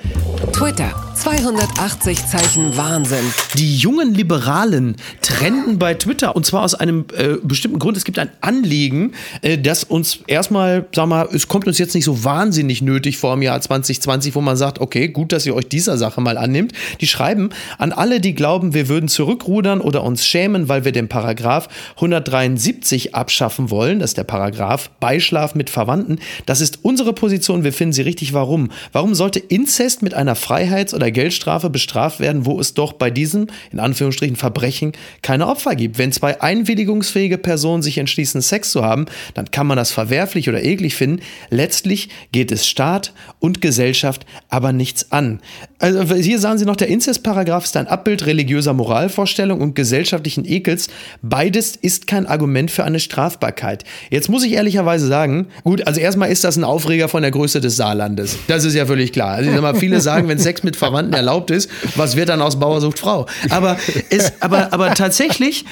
Twitter, 0.61 0.93
280 1.14 2.26
Zeichen 2.26 2.76
Wahnsinn. 2.76 3.25
Die 3.57 3.76
jungen 3.76 4.14
Liberalen 4.14 4.97
trenden 5.23 5.79
bei 5.79 5.94
Twitter 5.94 6.37
und 6.37 6.44
zwar 6.44 6.64
aus 6.64 6.75
einem 6.75 7.07
äh, 7.16 7.37
bestimmten 7.42 7.79
Grund. 7.79 7.96
Es 7.96 8.05
gibt 8.05 8.18
ein 8.18 8.29
Anliegen, 8.42 9.12
äh, 9.40 9.57
das 9.57 9.85
uns 9.85 10.18
erstmal, 10.27 10.85
sag 10.94 11.07
mal, 11.07 11.27
es 11.33 11.49
kommt 11.49 11.66
uns 11.66 11.79
jetzt 11.79 11.94
nicht 11.94 12.05
so 12.05 12.25
wahnsinnig 12.25 12.83
nötig 12.83 13.16
vor 13.16 13.35
dem 13.35 13.40
Jahr 13.40 13.59
2020, 13.59 14.35
wo 14.35 14.42
man 14.42 14.59
sagt, 14.59 14.81
okay, 14.81 15.09
gut, 15.09 15.33
dass 15.33 15.46
ihr 15.46 15.55
euch 15.55 15.66
dieser 15.66 15.96
Sache 15.96 16.20
mal 16.20 16.37
annimmt. 16.37 16.73
Die 17.01 17.07
schreiben 17.07 17.51
an 17.79 17.92
alle, 17.92 18.20
die 18.20 18.35
glauben, 18.35 18.75
wir 18.75 18.88
würden 18.88 19.09
zurückrudern 19.09 19.81
oder 19.81 20.05
uns 20.05 20.27
schämen, 20.27 20.68
weil 20.68 20.85
wir 20.85 20.92
den 20.92 21.09
Paragraph 21.09 21.68
173 21.96 23.14
abschaffen 23.14 23.70
wollen. 23.70 23.99
Das 23.99 24.11
ist 24.11 24.18
der 24.18 24.25
Paragraph 24.25 24.90
Beischlaf 25.01 25.55
mit 25.55 25.70
Verwandten. 25.70 26.18
Das 26.44 26.61
ist 26.61 26.81
unsere 26.83 27.14
Position 27.14 27.64
wir 27.64 27.73
finden 27.73 27.94
sie 27.94 28.03
richtig. 28.03 28.35
Warum? 28.35 28.70
Warum 28.92 29.14
sollte 29.14 29.38
Inzest 29.38 30.03
mit 30.03 30.12
einer 30.12 30.35
Freiheits- 30.50 30.92
oder 30.94 31.10
Geldstrafe 31.10 31.70
bestraft 31.70 32.20
werden, 32.20 32.44
wo 32.44 32.60
es 32.60 32.74
doch 32.74 32.92
bei 32.92 33.10
diesem, 33.10 33.46
in 33.72 33.80
Anführungsstrichen, 33.80 34.36
Verbrechen 34.36 34.92
keine 35.22 35.48
Opfer 35.48 35.74
gibt? 35.74 35.96
Wenn 35.96 36.12
zwei 36.12 36.40
einwilligungsfähige 36.40 37.38
Personen 37.38 37.82
sich 37.82 37.96
entschließen, 37.96 38.42
Sex 38.42 38.70
zu 38.70 38.84
haben, 38.84 39.06
dann 39.34 39.50
kann 39.50 39.66
man 39.66 39.78
das 39.78 39.90
verwerflich 39.90 40.50
oder 40.50 40.62
eklig 40.62 40.94
finden. 40.94 41.22
Letztlich 41.48 42.10
geht 42.32 42.52
es 42.52 42.68
Staat 42.68 43.14
und 43.38 43.62
Gesellschaft 43.62 44.26
aber 44.50 44.72
nichts 44.72 45.10
an. 45.10 45.40
Also 45.78 46.14
hier 46.14 46.38
sagen 46.38 46.58
Sie 46.58 46.66
noch, 46.66 46.76
der 46.76 46.88
Inzestparagraph 46.88 47.64
ist 47.64 47.76
ein 47.76 47.86
Abbild 47.86 48.26
religiöser 48.26 48.74
Moralvorstellung 48.74 49.60
und 49.60 49.74
gesellschaftlichen 49.74 50.44
Ekels. 50.44 50.88
Beides 51.22 51.76
ist 51.76 52.06
kein 52.06 52.26
Argument 52.26 52.70
für 52.70 52.84
eine 52.84 53.00
Strafbarkeit. 53.00 53.84
Jetzt 54.10 54.28
muss 54.28 54.44
ich 54.44 54.52
ehrlicherweise 54.52 55.06
sagen, 55.06 55.46
gut, 55.64 55.86
also 55.86 56.00
erstmal 56.00 56.30
ist 56.30 56.44
das 56.44 56.56
ein 56.56 56.64
Aufreger 56.64 57.08
von 57.08 57.22
der 57.22 57.30
der 57.30 57.38
Größe 57.38 57.60
des 57.60 57.76
Saarlandes. 57.76 58.38
Das 58.48 58.64
ist 58.64 58.74
ja 58.74 58.86
völlig 58.86 59.12
klar. 59.12 59.34
Also 59.34 59.50
ich 59.50 59.54
sag 59.54 59.62
mal, 59.62 59.74
viele 59.74 60.00
sagen, 60.10 60.28
wenn 60.28 60.38
Sex 60.40 60.62
mit 60.62 60.76
Verwandten 60.76 61.14
erlaubt 61.14 61.50
ist, 61.50 61.70
was 61.96 62.16
wird 62.16 62.29
dann 62.29 62.42
aus 62.42 62.59
Bauer 62.59 62.81
sucht 62.81 62.98
Frau? 62.98 63.26
Aber, 63.50 63.79
es, 64.11 64.33
aber, 64.40 64.72
aber 64.72 64.94
tatsächlich, 64.94 65.64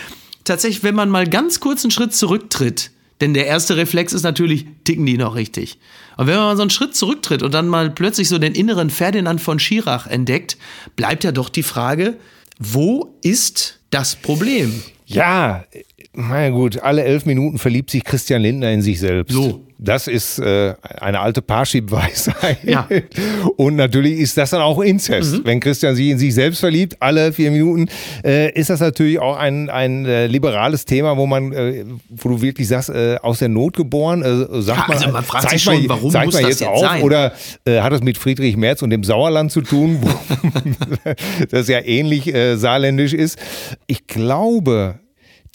tatsächlich, 0.45 0.83
wenn 0.83 0.95
man 0.95 1.11
mal 1.11 1.27
ganz 1.27 1.61
kurz 1.61 1.85
einen 1.85 1.91
Schritt 1.91 2.15
zurücktritt, 2.15 2.91
denn 3.21 3.35
der 3.35 3.47
erste 3.47 3.77
Reflex 3.77 4.13
ist 4.13 4.23
natürlich, 4.23 4.67
ticken 4.85 5.05
die 5.05 5.19
noch 5.19 5.35
richtig. 5.35 5.79
Und 6.17 6.27
wenn 6.27 6.37
man 6.37 6.45
mal 6.45 6.57
so 6.57 6.63
einen 6.63 6.71
Schritt 6.71 6.95
zurücktritt 6.95 7.43
und 7.43 7.53
dann 7.53 7.69
mal 7.69 7.91
plötzlich 7.91 8.29
so 8.29 8.39
den 8.39 8.55
inneren 8.55 8.91
Ferdinand 8.91 9.41
von 9.41 9.59
Schirach 9.59 10.07
entdeckt, 10.07 10.57
bleibt 10.97 11.25
ja 11.25 11.33
doch 11.33 11.49
die 11.49 11.63
Frage, 11.63 12.17
wo 12.59 13.17
ist 13.23 13.81
das 13.91 14.17
Problem? 14.17 14.83
Ja, 15.07 15.65
na 16.13 16.51
gut, 16.51 16.81
alle 16.81 17.05
elf 17.05 17.27
Minuten 17.27 17.59
verliebt 17.59 17.91
sich 17.91 18.05
Christian 18.05 18.43
Lindner 18.43 18.73
in 18.73 18.83
sich 18.83 19.01
selbst. 19.01 19.33
So. 19.33 19.68
Das 19.81 20.09
ist 20.09 20.41
äh, 20.41 20.75
eine 21.01 21.21
alte 21.21 21.41
Parship-Weisheit. 21.41 22.65
Ja. 22.65 22.89
Und 23.57 23.77
natürlich 23.77 24.19
ist 24.19 24.37
das 24.37 24.51
dann 24.51 24.61
auch 24.61 24.81
Inzest. 24.81 25.35
Mhm. 25.35 25.41
Wenn 25.45 25.61
Christian 25.61 25.95
sich 25.95 26.09
in 26.09 26.19
sich 26.19 26.35
selbst 26.35 26.59
verliebt, 26.59 26.97
alle 26.99 27.33
vier 27.33 27.53
Minuten, 27.53 27.89
äh, 28.25 28.51
ist 28.59 28.71
das 28.71 28.81
natürlich 28.81 29.21
auch 29.21 29.37
ein, 29.37 29.71
ein 29.71 30.05
äh, 30.05 30.27
liberales 30.27 30.85
Thema, 30.85 31.17
wo 31.17 31.27
man, 31.27 31.53
äh, 31.53 31.85
wo 32.09 32.29
du 32.29 32.43
wirklich 32.43 32.67
sagst, 32.67 32.89
äh, 32.89 33.19
aus 33.23 33.39
der 33.39 33.51
Not 33.51 33.77
geboren, 33.77 34.23
äh, 34.23 34.61
sagt 34.61 34.89
ja, 34.89 34.95
also 34.95 35.11
man 35.13 35.23
fragt 35.23 35.51
sich 35.51 35.63
schon, 35.63 35.89
warum 35.89 36.11
zeig 36.11 36.25
muss 36.25 36.35
mal 36.35 36.41
das 36.41 36.51
jetzt, 36.51 36.61
jetzt 36.61 36.69
auf, 36.69 36.81
sein? 36.81 37.03
Oder 37.03 37.33
hat 37.65 37.93
das 37.93 38.03
mit 38.03 38.19
Friedrich 38.19 38.57
Merz 38.57 38.83
und 38.83 38.91
dem 38.91 39.05
Sauerland 39.05 39.53
zu 39.53 39.61
tun, 39.61 39.99
wo 40.01 40.11
das 41.51 41.69
ja 41.69 41.81
ähnlich 41.85 42.33
saarländisch 42.57 43.13
ist. 43.13 43.39
Ich 43.87 44.09
glaube, 44.09 44.99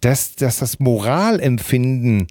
dass, 0.04 0.36
dass 0.36 0.58
das 0.60 0.80
Moralempfinden, 0.80 2.28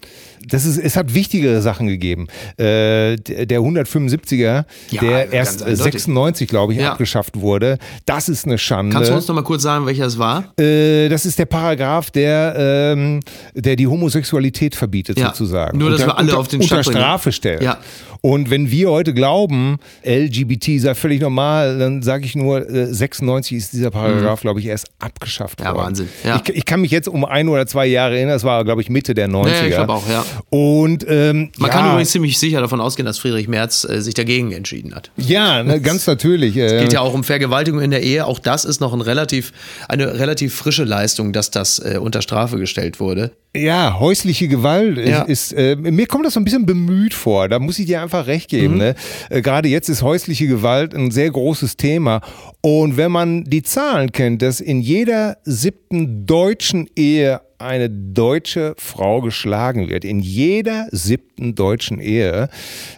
das 0.47 0.65
ist, 0.65 0.77
es 0.77 0.95
hat 0.95 1.13
wichtigere 1.13 1.61
Sachen 1.61 1.87
gegeben. 1.87 2.27
Äh, 2.57 3.17
der 3.17 3.59
175er, 3.59 4.65
ja, 4.91 5.01
der 5.01 5.31
erst 5.31 5.59
96, 5.59 6.47
glaube 6.47 6.73
ich, 6.73 6.79
ja. 6.79 6.91
abgeschafft 6.91 7.39
wurde, 7.39 7.77
das 8.05 8.29
ist 8.29 8.45
eine 8.45 8.57
Schande. 8.57 8.95
Kannst 8.95 9.09
du 9.11 9.15
uns 9.15 9.27
noch 9.27 9.35
mal 9.35 9.43
kurz 9.43 9.63
sagen, 9.63 9.85
welcher 9.85 10.05
es 10.05 10.17
war? 10.17 10.53
Äh, 10.59 11.09
das 11.09 11.25
ist 11.25 11.39
der 11.39 11.45
Paragraph, 11.45 12.11
der, 12.11 12.55
ähm, 12.57 13.19
der 13.53 13.75
die 13.75 13.87
Homosexualität 13.87 14.75
verbietet, 14.75 15.17
ja. 15.17 15.27
sozusagen. 15.27 15.77
Nur, 15.77 15.91
dass 15.91 16.01
unter, 16.01 16.13
wir 16.13 16.17
alle 16.17 16.27
unter, 16.27 16.39
auf 16.39 16.47
den 16.47 16.61
Unter 16.61 16.83
Strafe 16.83 17.31
stellt. 17.31 17.61
Ja. 17.61 17.77
Und 18.25 18.49
wenn 18.49 18.71
wir 18.71 18.89
heute 18.89 19.13
glauben, 19.13 19.79
LGBT 20.05 20.79
sei 20.79 20.95
völlig 20.95 21.19
normal, 21.19 21.77
dann 21.77 22.01
sage 22.01 22.23
ich 22.23 22.37
nur, 22.37 22.65
96 22.69 23.57
ist 23.57 23.73
dieser 23.73 23.91
Paragraph, 23.91 24.39
mhm. 24.39 24.41
glaube 24.43 24.59
ich, 24.61 24.67
erst 24.67 24.87
abgeschafft 24.99 25.59
worden. 25.59 25.75
Ja, 25.75 25.83
Wahnsinn. 25.83 26.09
Ja. 26.23 26.41
Ich, 26.41 26.55
ich, 26.55 26.63
kann 26.63 26.79
mich 26.79 26.91
jetzt 26.91 27.09
um 27.09 27.25
ein 27.25 27.49
oder 27.49 27.67
zwei 27.67 27.85
Jahre 27.85 28.15
erinnern, 28.15 28.35
das 28.35 28.45
war, 28.45 28.63
glaube 28.63 28.81
ich, 28.81 28.89
Mitte 28.89 29.13
der 29.13 29.27
90er. 29.27 29.49
Ja, 29.49 29.63
ich 29.65 29.73
glaube 29.73 29.91
auch, 29.91 30.09
ja. 30.09 30.23
Und 30.49 31.05
ähm, 31.07 31.51
Man 31.57 31.69
ja, 31.69 31.75
kann 31.75 31.89
übrigens 31.89 32.11
ziemlich 32.11 32.39
sicher 32.39 32.61
davon 32.61 32.81
ausgehen, 32.81 33.05
dass 33.05 33.19
Friedrich 33.19 33.47
Merz 33.47 33.83
äh, 33.83 34.01
sich 34.01 34.13
dagegen 34.13 34.51
entschieden 34.51 34.93
hat. 34.95 35.11
ja, 35.17 35.63
ne, 35.63 35.81
ganz 35.81 36.07
natürlich. 36.07 36.55
Es 36.57 36.71
äh, 36.71 36.79
geht 36.81 36.93
ja 36.93 37.01
auch 37.01 37.13
um 37.13 37.23
Vergewaltigung 37.23 37.81
in 37.81 37.91
der 37.91 38.03
Ehe. 38.03 38.25
Auch 38.25 38.39
das 38.39 38.65
ist 38.65 38.81
noch 38.81 38.93
ein 38.93 39.01
relativ, 39.01 39.53
eine 39.87 40.19
relativ 40.19 40.55
frische 40.55 40.83
Leistung, 40.83 41.33
dass 41.33 41.51
das 41.51 41.79
äh, 41.79 41.97
unter 41.99 42.21
Strafe 42.21 42.57
gestellt 42.57 42.99
wurde. 42.99 43.31
Ja, 43.55 43.99
häusliche 43.99 44.47
Gewalt 44.47 44.97
ist, 44.97 45.09
Ja. 45.09 45.21
ist 45.23 45.53
äh, 45.53 45.75
mir 45.75 46.07
kommt 46.07 46.25
das 46.25 46.33
so 46.33 46.39
ein 46.39 46.43
bisschen 46.43 46.65
bemüht 46.65 47.13
vor. 47.13 47.47
Da 47.49 47.59
muss 47.59 47.77
ich 47.77 47.85
dir 47.85 48.01
einfach 48.01 48.25
recht 48.25 48.49
geben. 48.49 48.77
Ne? 48.77 48.95
Äh, 49.29 49.41
Gerade 49.41 49.69
jetzt 49.69 49.89
ist 49.89 50.01
häusliche 50.01 50.47
Gewalt 50.47 50.95
ein 50.95 51.11
sehr 51.11 51.29
großes 51.29 51.77
Thema. 51.77 52.21
Und 52.61 52.97
wenn 52.97 53.11
man 53.11 53.43
die 53.43 53.61
Zahlen 53.61 54.11
kennt, 54.11 54.41
dass 54.41 54.59
in 54.59 54.81
jeder 54.81 55.37
siebten 55.43 56.25
deutschen 56.25 56.87
Ehe 56.95 57.41
eine 57.59 57.89
deutsche 57.89 58.75
Frau 58.77 59.21
geschlagen 59.21 59.87
wird, 59.87 60.03
in 60.03 60.19
jeder 60.19 60.87
siebten 60.91 61.55
deutschen 61.55 61.99
Ehe, 62.01 62.49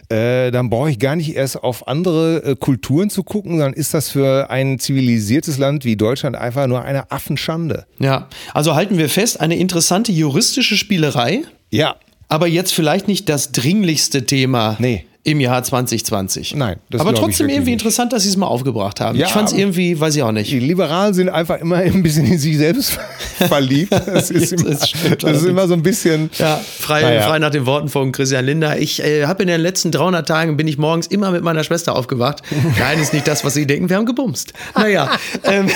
äh, 0.08 0.50
dann 0.50 0.70
brauche 0.70 0.90
ich 0.90 0.98
gar 0.98 1.14
nicht 1.14 1.36
erst 1.36 1.62
auf 1.62 1.86
andere 1.86 2.42
äh, 2.42 2.56
Kulturen 2.56 3.08
zu 3.08 3.22
gucken, 3.22 3.58
dann 3.58 3.74
ist 3.74 3.94
das 3.94 4.10
für 4.10 4.50
ein 4.50 4.80
zivilisiertes 4.80 5.58
Land 5.58 5.84
wie 5.84 5.96
Deutschland 5.96 6.34
einfach 6.34 6.66
nur 6.66 6.82
eine 6.82 7.12
Affenschande. 7.12 7.86
Ja, 8.00 8.28
also 8.54 8.74
halten 8.74 8.98
wir 8.98 9.08
fest, 9.08 9.40
eine 9.40 9.56
interessante 9.56 10.10
juristische 10.10 10.45
Spielerei, 10.54 11.42
Ja, 11.70 11.96
aber 12.28 12.46
jetzt 12.46 12.72
vielleicht 12.72 13.08
nicht 13.08 13.28
das 13.28 13.52
dringlichste 13.52 14.26
Thema. 14.26 14.76
Nee. 14.78 15.06
Im 15.26 15.40
Jahr 15.40 15.60
2020. 15.60 16.54
Nein, 16.54 16.76
das 16.88 17.00
aber 17.00 17.12
trotzdem 17.12 17.48
irgendwie 17.48 17.70
nicht. 17.72 17.80
interessant, 17.82 18.12
dass 18.12 18.22
sie 18.22 18.28
es 18.28 18.36
mal 18.36 18.46
aufgebracht 18.46 19.00
haben. 19.00 19.18
Ja, 19.18 19.26
ich 19.26 19.32
fand 19.32 19.48
es 19.48 19.58
irgendwie, 19.58 19.98
weiß 19.98 20.14
ich 20.14 20.22
auch 20.22 20.30
nicht. 20.30 20.52
Die 20.52 20.60
Liberalen 20.60 21.14
sind 21.14 21.30
einfach 21.30 21.58
immer 21.58 21.78
ein 21.78 22.00
bisschen 22.04 22.26
in 22.26 22.38
sich 22.38 22.56
selbst 22.56 22.96
verliebt. 23.48 23.90
Das 23.92 24.30
ist 24.30 24.52
immer, 24.52 24.70
Das 24.70 24.88
stimmt 24.88 25.24
das 25.24 25.38
ist 25.38 25.44
immer 25.46 25.66
so 25.66 25.74
ein 25.74 25.82
bisschen. 25.82 26.30
Ja, 26.38 26.60
frei, 26.78 27.02
Naja. 27.02 27.22
frei 27.22 27.40
nach 27.40 27.50
den 27.50 27.66
Worten 27.66 27.88
von 27.88 28.12
Christian 28.12 28.44
Linder. 28.44 28.78
Ich 28.78 29.02
äh, 29.02 29.26
habe 29.26 29.42
in 29.42 29.48
den 29.48 29.60
letzten 29.60 29.90
300 29.90 30.28
Tagen 30.28 30.56
bin 30.56 30.68
ich 30.68 30.78
morgens 30.78 31.08
immer 31.08 31.32
mit 31.32 31.42
meiner 31.42 31.64
Schwester 31.64 31.96
aufgewacht. 31.96 32.42
Nein, 32.78 33.00
ist 33.00 33.12
nicht 33.12 33.26
das, 33.26 33.44
was 33.44 33.54
Sie 33.54 33.66
denken. 33.66 33.88
Wir 33.88 33.96
haben 33.96 34.06
gebumst. 34.06 34.52
Naja, 34.76 35.10
ähm, 35.42 35.66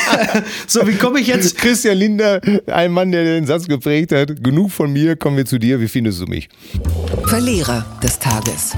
so 0.68 0.86
wie 0.86 0.94
komme 0.94 1.18
ich 1.18 1.26
jetzt? 1.26 1.58
Christian 1.58 1.96
Linder, 1.98 2.40
ein 2.68 2.92
Mann, 2.92 3.10
der 3.10 3.24
den 3.24 3.46
Satz 3.46 3.66
geprägt 3.66 4.12
hat: 4.12 4.44
Genug 4.44 4.70
von 4.70 4.92
mir, 4.92 5.16
kommen 5.16 5.36
wir 5.36 5.44
zu 5.44 5.58
dir. 5.58 5.80
Wie 5.80 5.88
findest 5.88 6.20
du 6.20 6.26
mich? 6.26 6.48
Verlierer 7.26 7.84
des 8.00 8.16
Tages. 8.20 8.76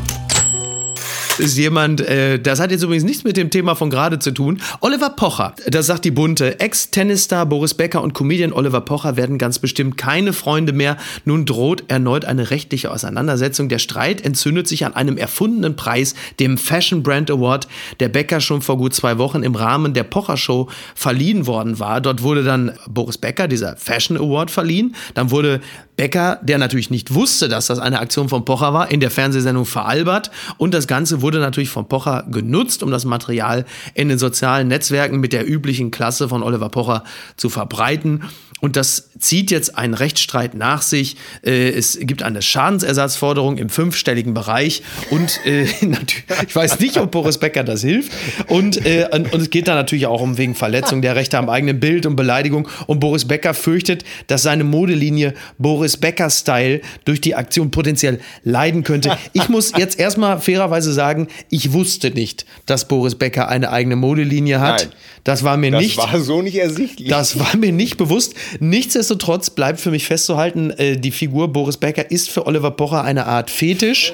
Ist 1.39 1.57
jemand, 1.57 2.01
äh, 2.01 2.39
das 2.39 2.61
hat 2.61 2.71
jetzt 2.71 2.83
übrigens 2.83 3.05
nichts 3.05 3.25
mit 3.25 3.37
dem 3.37 3.51
Thema 3.51 3.75
von 3.75 3.91
gerade 3.91 4.19
zu 4.19 4.33
tun. 4.33 4.61
Oliver 4.81 5.11
Pocher, 5.11 5.55
das 5.67 5.87
sagt 5.87 6.05
die 6.05 6.11
Bunte. 6.11 6.61
Ex-Tennisstar 6.61 7.47
Boris 7.47 7.75
Becker 7.75 8.03
und 8.03 8.13
Comedian 8.13 8.53
Oliver 8.53 8.81
Pocher 8.81 9.17
werden 9.17 9.39
ganz 9.39 9.59
bestimmt 9.59 9.97
keine 9.97 10.33
Freunde 10.33 10.73
mehr. 10.73 10.97
Nun 11.25 11.47
droht 11.47 11.85
erneut 11.89 12.25
eine 12.25 12.51
rechtliche 12.51 12.91
Auseinandersetzung. 12.91 13.69
Der 13.69 13.79
Streit 13.79 14.21
entzündet 14.21 14.69
sich 14.69 14.85
an 14.85 14.95
einem 14.95 15.17
erfundenen 15.17 15.77
Preis, 15.77 16.15
dem 16.39 16.59
Fashion 16.59 17.03
Brand 17.03 17.31
Award, 17.31 17.67
der 18.01 18.09
Becker 18.09 18.41
schon 18.41 18.63
vor 18.63 18.77
gut 18.77 18.95
zwei 18.95 19.19
Wochen 19.19 19.43
im 19.43 19.55
Rahmen 19.55 19.95
der 19.95 20.05
Pocher 20.05 20.37
Show 20.37 20.69
verliehen 20.95 21.47
worden 21.47 21.79
war. 21.79 22.01
Dort 22.01 22.23
wurde 22.23 22.45
dann 22.45 22.73
Boris 22.89 23.19
Becker 23.19 23.49
dieser 23.49 23.77
Fashion 23.77 24.17
Award 24.17 24.51
verliehen. 24.51 24.95
Dann 25.15 25.31
wurde 25.31 25.61
Becker, 26.03 26.41
der 26.43 26.59
natürlich 26.59 26.91
nicht 26.91 27.15
wusste, 27.15 27.49
dass 27.49 27.69
das 27.69 27.79
eine 27.79 28.01
Aktion 28.01 28.29
von 28.29 28.45
Pocher 28.45 28.75
war, 28.75 28.91
in 28.91 28.99
der 28.99 29.13
Fernsehsendung 29.13 29.65
veralbert. 29.65 30.33
Und 30.57 30.75
das 30.75 30.89
Ganze 30.89 31.23
wurde 31.23 31.39
natürlich 31.39 31.69
von 31.71 31.87
Pocher 31.87 32.25
genutzt, 32.29 32.83
um 32.83 32.91
das 32.91 33.05
Material 33.05 33.65
in 33.95 34.09
den 34.09 34.19
sozialen 34.19 34.67
Netzwerken 34.67 35.21
mit 35.21 35.33
der 35.33 35.49
üblichen 35.49 35.93
Klasse 35.93 36.29
von 36.29 36.43
Oliver 36.43 36.71
Pocher 36.71 37.05
zu 37.37 37.49
verbreiten. 37.51 38.25
Und 38.61 38.75
das 38.75 39.11
zieht 39.23 39.51
jetzt 39.51 39.79
einen 39.79 39.95
Rechtsstreit 39.95 40.55
nach 40.55 40.83
sich. 40.83 41.17
Äh, 41.45 41.71
Es 41.71 41.99
gibt 42.01 42.23
eine 42.23 42.43
Schadensersatzforderung 42.43 43.57
im 43.57 43.69
fünfstelligen 43.69 44.35
Bereich. 44.35 44.83
Und 45.11 45.41
äh, 45.47 45.63
ich 46.47 46.55
weiß 46.55 46.81
nicht, 46.81 46.99
ob 46.99 47.11
Boris 47.13 47.39
Becker 47.39 47.65
das 47.65 47.83
hilft. 47.83 48.13
Und, 48.49 48.85
äh, 48.85 49.09
und, 49.13 49.33
und 49.33 49.41
es 49.41 49.51
geht 49.51 49.69
da 49.69 49.75
natürlich 49.75 50.07
auch 50.07 50.21
um 50.21 50.39
wegen 50.39 50.55
Verletzung 50.55 51.03
der 51.03 51.17
Rechte 51.17 51.39
am 51.39 51.49
eigenen 51.49 51.81
Bild 51.81 52.05
und 52.05 52.17
Beleidigung. 52.17 52.69
Und 52.87 53.01
Boris 53.01 53.25
Becker 53.27 53.55
fürchtet, 53.55 54.05
dass 54.27 54.43
seine 54.43 54.65
Modelinie 54.65 55.35
Boris 55.59 55.97
Becker 55.97 56.29
Style 56.29 56.81
durch 57.05 57.21
die 57.21 57.35
Aktion 57.35 57.71
potenziell 57.71 58.21
leiden 58.45 58.83
könnte. 58.83 59.17
Ich 59.33 59.49
muss 59.49 59.73
jetzt 59.77 59.99
erstmal 59.99 60.41
fairerweise 60.41 60.93
sagen, 60.93 61.29
ich 61.49 61.73
wusste 61.73 62.11
nicht, 62.11 62.45
dass 62.67 62.89
Boris 62.89 63.15
Becker 63.15 63.49
eine 63.49 63.71
eigene 63.71 63.95
Modelinie 63.97 64.61
hat. 64.61 64.81
Nein. 64.81 64.93
Das 65.25 65.45
war 65.45 65.57
mir 65.57 65.71
Das 65.71 65.81
nicht. 65.83 65.97
war 65.99 66.21
so 66.21 66.43
nicht 66.43 66.57
ersichtlich. 66.57 67.09
Das 67.09 67.39
war 67.39 67.57
mir 67.57 67.71
nicht 67.71 67.97
bewusst. 67.97 68.35
Nichtsdestotrotz 68.59 69.12
bleibt 69.55 69.81
für 69.81 69.91
mich 69.91 70.07
festzuhalten, 70.07 70.71
äh, 70.71 70.97
die 70.97 71.11
Figur 71.11 71.53
Boris 71.53 71.77
Becker 71.77 72.11
ist 72.11 72.31
für 72.31 72.47
Oliver 72.47 72.71
Pocher 72.71 73.05
eine 73.05 73.27
Art 73.27 73.51
Fetisch. 73.51 74.13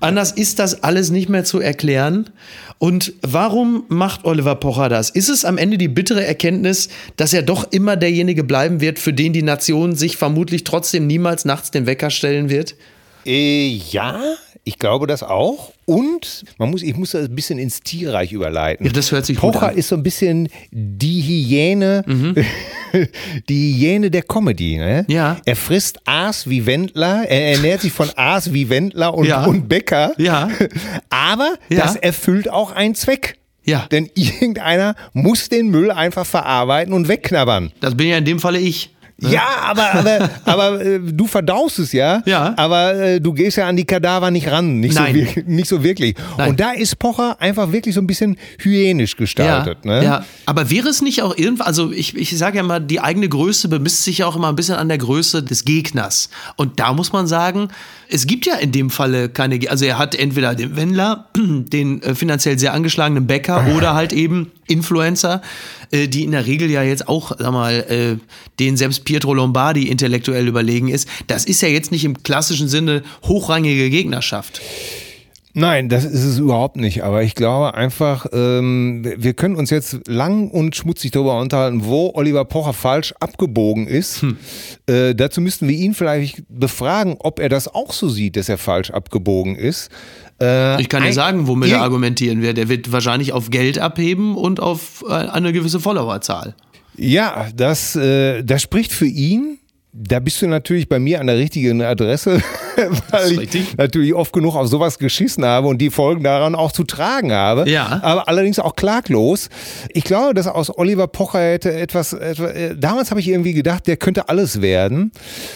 Anders 0.00 0.32
ist 0.32 0.58
das 0.58 0.82
alles 0.82 1.10
nicht 1.10 1.28
mehr 1.28 1.44
zu 1.44 1.60
erklären. 1.60 2.30
Und 2.78 3.12
warum 3.22 3.84
macht 3.88 4.24
Oliver 4.24 4.56
Pocher 4.56 4.88
das? 4.88 5.10
Ist 5.10 5.28
es 5.28 5.44
am 5.44 5.56
Ende 5.56 5.78
die 5.78 5.88
bittere 5.88 6.24
Erkenntnis, 6.24 6.88
dass 7.16 7.32
er 7.32 7.42
doch 7.42 7.70
immer 7.70 7.96
derjenige 7.96 8.42
bleiben 8.42 8.80
wird, 8.80 8.98
für 8.98 9.12
den 9.12 9.32
die 9.32 9.42
Nation 9.42 9.94
sich 9.94 10.16
vermutlich 10.16 10.64
trotzdem 10.64 11.06
niemals 11.06 11.44
nachts 11.44 11.70
den 11.70 11.86
Wecker 11.86 12.10
stellen 12.10 12.50
wird? 12.50 12.74
Äh, 13.24 13.68
ja, 13.90 14.20
ich 14.64 14.78
glaube 14.78 15.06
das 15.06 15.22
auch. 15.22 15.72
Und 15.86 16.44
man 16.58 16.70
muss, 16.70 16.82
ich 16.82 16.96
muss 16.96 17.12
das 17.12 17.28
ein 17.28 17.34
bisschen 17.34 17.58
ins 17.58 17.80
Tierreich 17.80 18.32
überleiten. 18.32 18.84
Ja, 18.84 18.92
das 18.92 19.12
hört 19.12 19.26
sich 19.26 19.38
gut 19.38 19.52
Pocher 19.52 19.68
an. 19.68 19.74
Mhm. 19.74 19.78
ist 19.78 19.88
so 19.88 19.96
ein 19.96 20.02
bisschen 20.02 20.48
die 20.70 21.22
Hyäne, 21.22 22.04
die 23.48 23.72
Hyäne 23.74 24.10
der 24.10 24.22
Comedy. 24.22 24.76
Ne? 24.78 25.04
Ja. 25.08 25.38
Er 25.44 25.56
frisst 25.56 26.00
Aas 26.06 26.48
wie 26.48 26.66
Wendler, 26.66 27.24
er 27.28 27.52
ernährt 27.52 27.80
sich 27.82 27.92
von 27.92 28.10
Aas 28.16 28.52
wie 28.52 28.68
Wendler 28.68 29.14
und, 29.14 29.26
Ja. 29.26 29.44
und 29.44 29.68
Bäcker. 29.68 30.12
Ja. 30.18 30.48
Aber 31.10 31.54
Ja. 31.68 31.82
das 31.82 31.96
erfüllt 31.96 32.50
auch 32.50 32.72
einen 32.72 32.94
Zweck. 32.94 33.36
Ja. 33.64 33.86
Denn 33.90 34.10
irgendeiner 34.14 34.94
muss 35.12 35.48
den 35.48 35.68
Müll 35.68 35.90
einfach 35.90 36.26
verarbeiten 36.26 36.92
und 36.92 37.08
wegknabbern. 37.08 37.72
Das 37.80 37.96
bin 37.96 38.08
ja 38.08 38.18
in 38.18 38.24
dem 38.24 38.40
Falle 38.40 38.58
ich. 38.58 38.90
Ja, 39.30 39.46
aber, 39.64 39.94
aber, 39.94 40.30
aber 40.44 40.80
äh, 40.84 41.00
du 41.00 41.26
verdaust 41.26 41.78
es 41.78 41.92
ja. 41.92 42.22
Ja. 42.26 42.54
Aber 42.56 42.94
äh, 42.94 43.20
du 43.20 43.32
gehst 43.32 43.56
ja 43.56 43.66
an 43.68 43.76
die 43.76 43.84
Kadaver 43.84 44.30
nicht 44.30 44.50
ran. 44.50 44.80
Nicht, 44.80 44.94
so, 44.94 45.00
Nein. 45.00 45.14
wir- 45.14 45.44
nicht 45.46 45.68
so 45.68 45.82
wirklich. 45.82 46.14
Nein. 46.36 46.50
Und 46.50 46.60
da 46.60 46.72
ist 46.72 46.98
Pocher 46.98 47.40
einfach 47.40 47.72
wirklich 47.72 47.94
so 47.94 48.00
ein 48.00 48.06
bisschen 48.06 48.36
hyänisch 48.58 49.16
gestaltet. 49.16 49.78
ja, 49.84 49.90
ne? 49.90 50.04
ja, 50.04 50.24
aber 50.46 50.70
wäre 50.70 50.88
es 50.88 51.02
nicht 51.02 51.22
auch 51.22 51.36
irgendwann, 51.36 51.66
also 51.66 51.92
ich, 51.92 52.16
ich 52.16 52.36
sage 52.36 52.56
ja 52.58 52.62
mal, 52.62 52.80
die 52.80 53.00
eigene 53.00 53.28
Größe 53.28 53.68
bemisst 53.68 54.02
sich 54.04 54.18
ja 54.18 54.26
auch 54.26 54.36
immer 54.36 54.48
ein 54.48 54.56
bisschen 54.56 54.76
an 54.76 54.88
der 54.88 54.98
Größe 54.98 55.42
des 55.42 55.64
Gegners. 55.64 56.28
Und 56.56 56.80
da 56.80 56.92
muss 56.92 57.12
man 57.12 57.26
sagen, 57.26 57.68
es 58.12 58.26
gibt 58.26 58.44
ja 58.44 58.56
in 58.56 58.72
dem 58.72 58.90
Falle 58.90 59.30
keine, 59.30 59.58
also 59.70 59.86
er 59.86 59.98
hat 59.98 60.14
entweder 60.14 60.54
den 60.54 60.76
Wendler, 60.76 61.30
den 61.36 62.02
äh, 62.02 62.14
finanziell 62.14 62.58
sehr 62.58 62.74
angeschlagenen 62.74 63.26
Bäcker 63.26 63.66
oder 63.76 63.94
halt 63.94 64.12
eben 64.12 64.52
Influencer, 64.68 65.40
äh, 65.90 66.08
die 66.08 66.24
in 66.24 66.32
der 66.32 66.46
Regel 66.46 66.70
ja 66.70 66.82
jetzt 66.82 67.08
auch, 67.08 67.32
sag 67.38 67.52
mal, 67.52 67.72
äh, 67.72 68.16
den 68.60 68.76
selbst 68.76 69.04
Pietro 69.04 69.32
Lombardi 69.32 69.88
intellektuell 69.88 70.46
überlegen 70.46 70.88
ist. 70.88 71.08
Das 71.26 71.46
ist 71.46 71.62
ja 71.62 71.68
jetzt 71.68 71.90
nicht 71.90 72.04
im 72.04 72.22
klassischen 72.22 72.68
Sinne 72.68 73.02
hochrangige 73.22 73.88
Gegnerschaft. 73.88 74.60
Nein, 75.54 75.90
das 75.90 76.04
ist 76.04 76.24
es 76.24 76.38
überhaupt 76.38 76.76
nicht. 76.76 77.04
Aber 77.04 77.22
ich 77.22 77.34
glaube 77.34 77.74
einfach, 77.74 78.26
ähm, 78.32 79.04
wir 79.18 79.34
können 79.34 79.56
uns 79.56 79.68
jetzt 79.70 80.08
lang 80.08 80.50
und 80.50 80.74
schmutzig 80.76 81.10
darüber 81.10 81.38
unterhalten, 81.38 81.84
wo 81.84 82.12
Oliver 82.14 82.44
Pocher 82.46 82.72
falsch 82.72 83.12
abgebogen 83.20 83.86
ist. 83.86 84.22
Hm. 84.22 84.36
Äh, 84.86 85.14
dazu 85.14 85.40
müssten 85.42 85.68
wir 85.68 85.76
ihn 85.76 85.92
vielleicht 85.94 86.42
befragen, 86.48 87.16
ob 87.18 87.38
er 87.38 87.50
das 87.50 87.68
auch 87.68 87.92
so 87.92 88.08
sieht, 88.08 88.36
dass 88.36 88.48
er 88.48 88.56
falsch 88.56 88.90
abgebogen 88.90 89.54
ist. 89.56 89.90
Äh, 90.40 90.80
Ich 90.80 90.88
kann 90.88 91.02
dir 91.02 91.12
sagen, 91.12 91.46
womit 91.46 91.70
er 91.70 91.82
argumentieren 91.82 92.40
wird. 92.40 92.56
Er 92.56 92.68
wird 92.70 92.90
wahrscheinlich 92.90 93.32
auf 93.32 93.50
Geld 93.50 93.78
abheben 93.78 94.36
und 94.36 94.58
auf 94.60 95.04
äh, 95.06 95.12
eine 95.12 95.52
gewisse 95.52 95.80
Followerzahl. 95.80 96.54
Ja, 96.96 97.48
das, 97.54 97.94
äh, 97.96 98.42
das 98.42 98.62
spricht 98.62 98.92
für 98.92 99.06
ihn. 99.06 99.58
Da 99.92 100.20
bist 100.20 100.40
du 100.40 100.46
natürlich 100.46 100.88
bei 100.88 100.98
mir 100.98 101.20
an 101.20 101.26
der 101.26 101.36
richtigen 101.36 101.82
Adresse, 101.82 102.42
weil 103.10 103.42
ich 103.42 103.76
natürlich 103.76 104.14
oft 104.14 104.32
genug 104.32 104.56
auf 104.56 104.68
sowas 104.68 104.98
geschissen 104.98 105.44
habe 105.44 105.68
und 105.68 105.78
die 105.78 105.90
Folgen 105.90 106.22
daran 106.22 106.54
auch 106.54 106.72
zu 106.72 106.84
tragen 106.84 107.32
habe. 107.32 107.68
Ja. 107.68 108.00
Aber 108.02 108.28
allerdings 108.28 108.58
auch 108.58 108.76
klaglos. 108.76 109.48
Ich 109.90 110.04
glaube, 110.04 110.34
dass 110.34 110.46
aus 110.46 110.76
Oliver 110.76 111.06
Pocher 111.06 111.40
hätte 111.40 111.72
etwas, 111.72 112.12
etwas 112.12 112.52
äh, 112.52 112.76
damals 112.76 113.10
habe 113.10 113.20
ich 113.20 113.28
irgendwie 113.28 113.52
gedacht, 113.52 113.86
der 113.86 113.96
könnte 113.96 114.28
alles 114.28 114.60
werden. 114.60 115.12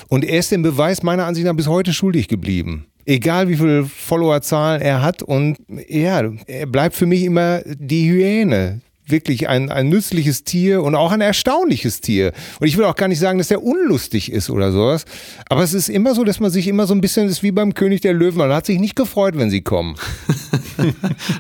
Und 0.09 0.25
er 0.25 0.39
ist 0.39 0.51
dem 0.51 0.63
Beweis 0.63 1.03
meiner 1.03 1.27
Ansicht 1.27 1.47
nach 1.47 1.55
bis 1.55 1.69
heute 1.69 1.93
schuldig 1.93 2.29
geblieben. 2.29 2.87
Egal 3.05 3.49
wie 3.49 3.57
viele 3.57 3.85
Followerzahlen 3.85 4.83
er 4.83 5.01
hat 5.01 5.23
und 5.23 5.59
ja, 5.89 6.29
er 6.47 6.67
bleibt 6.67 6.97
für 6.97 7.07
mich 7.07 7.23
immer 7.23 7.61
die 7.65 8.11
Hyäne 8.11 8.81
wirklich 9.07 9.49
ein, 9.49 9.71
ein 9.71 9.89
nützliches 9.89 10.45
Tier 10.45 10.83
und 10.83 10.95
auch 10.95 11.13
ein 11.13 11.21
erstaunliches 11.21 12.01
Tier. 12.01 12.33
Und 12.61 12.67
ich 12.67 12.77
will 12.77 12.85
auch 12.85 12.97
gar 12.97 13.09
nicht 13.09 13.21
sagen, 13.21 13.39
dass 13.39 13.51
er 13.51 13.63
unlustig 13.63 14.33
ist 14.33 14.51
oder 14.51 14.73
sowas. 14.73 15.05
Aber 15.49 15.63
es 15.63 15.75
ist 15.75 15.89
immer 15.89 16.15
so, 16.15 16.25
dass 16.25 16.41
man 16.41 16.51
sich 16.51 16.67
immer 16.67 16.87
so 16.87 16.95
ein 16.95 17.01
bisschen, 17.01 17.27
das 17.27 17.39
ist 17.39 17.43
wie 17.43 17.53
beim 17.53 17.75
König 17.75 18.01
der 18.01 18.15
Löwen, 18.15 18.39
man 18.39 18.53
hat 18.53 18.67
sich 18.67 18.79
nicht 18.81 18.97
gefreut, 18.97 19.37
wenn 19.37 19.51
sie 19.51 19.63
kommen. 19.63 19.97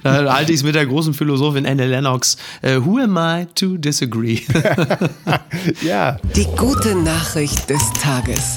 Da 0.02 0.32
halte 0.32 0.52
ich 0.52 0.60
es 0.60 0.64
mit 0.64 0.74
der 0.74 0.86
großen 0.86 1.12
Philosophin 1.12 1.66
Anne 1.66 1.86
Lennox. 1.86 2.38
Äh, 2.62 2.76
who 2.76 2.98
am 2.98 3.18
I 3.18 3.46
to 3.54 3.76
disagree? 3.76 4.40
Ja. 5.82 6.18
Die 6.34 6.46
gute 6.56 6.94
Nachricht 6.94 7.68
des 7.68 7.82
Tages. 8.00 8.56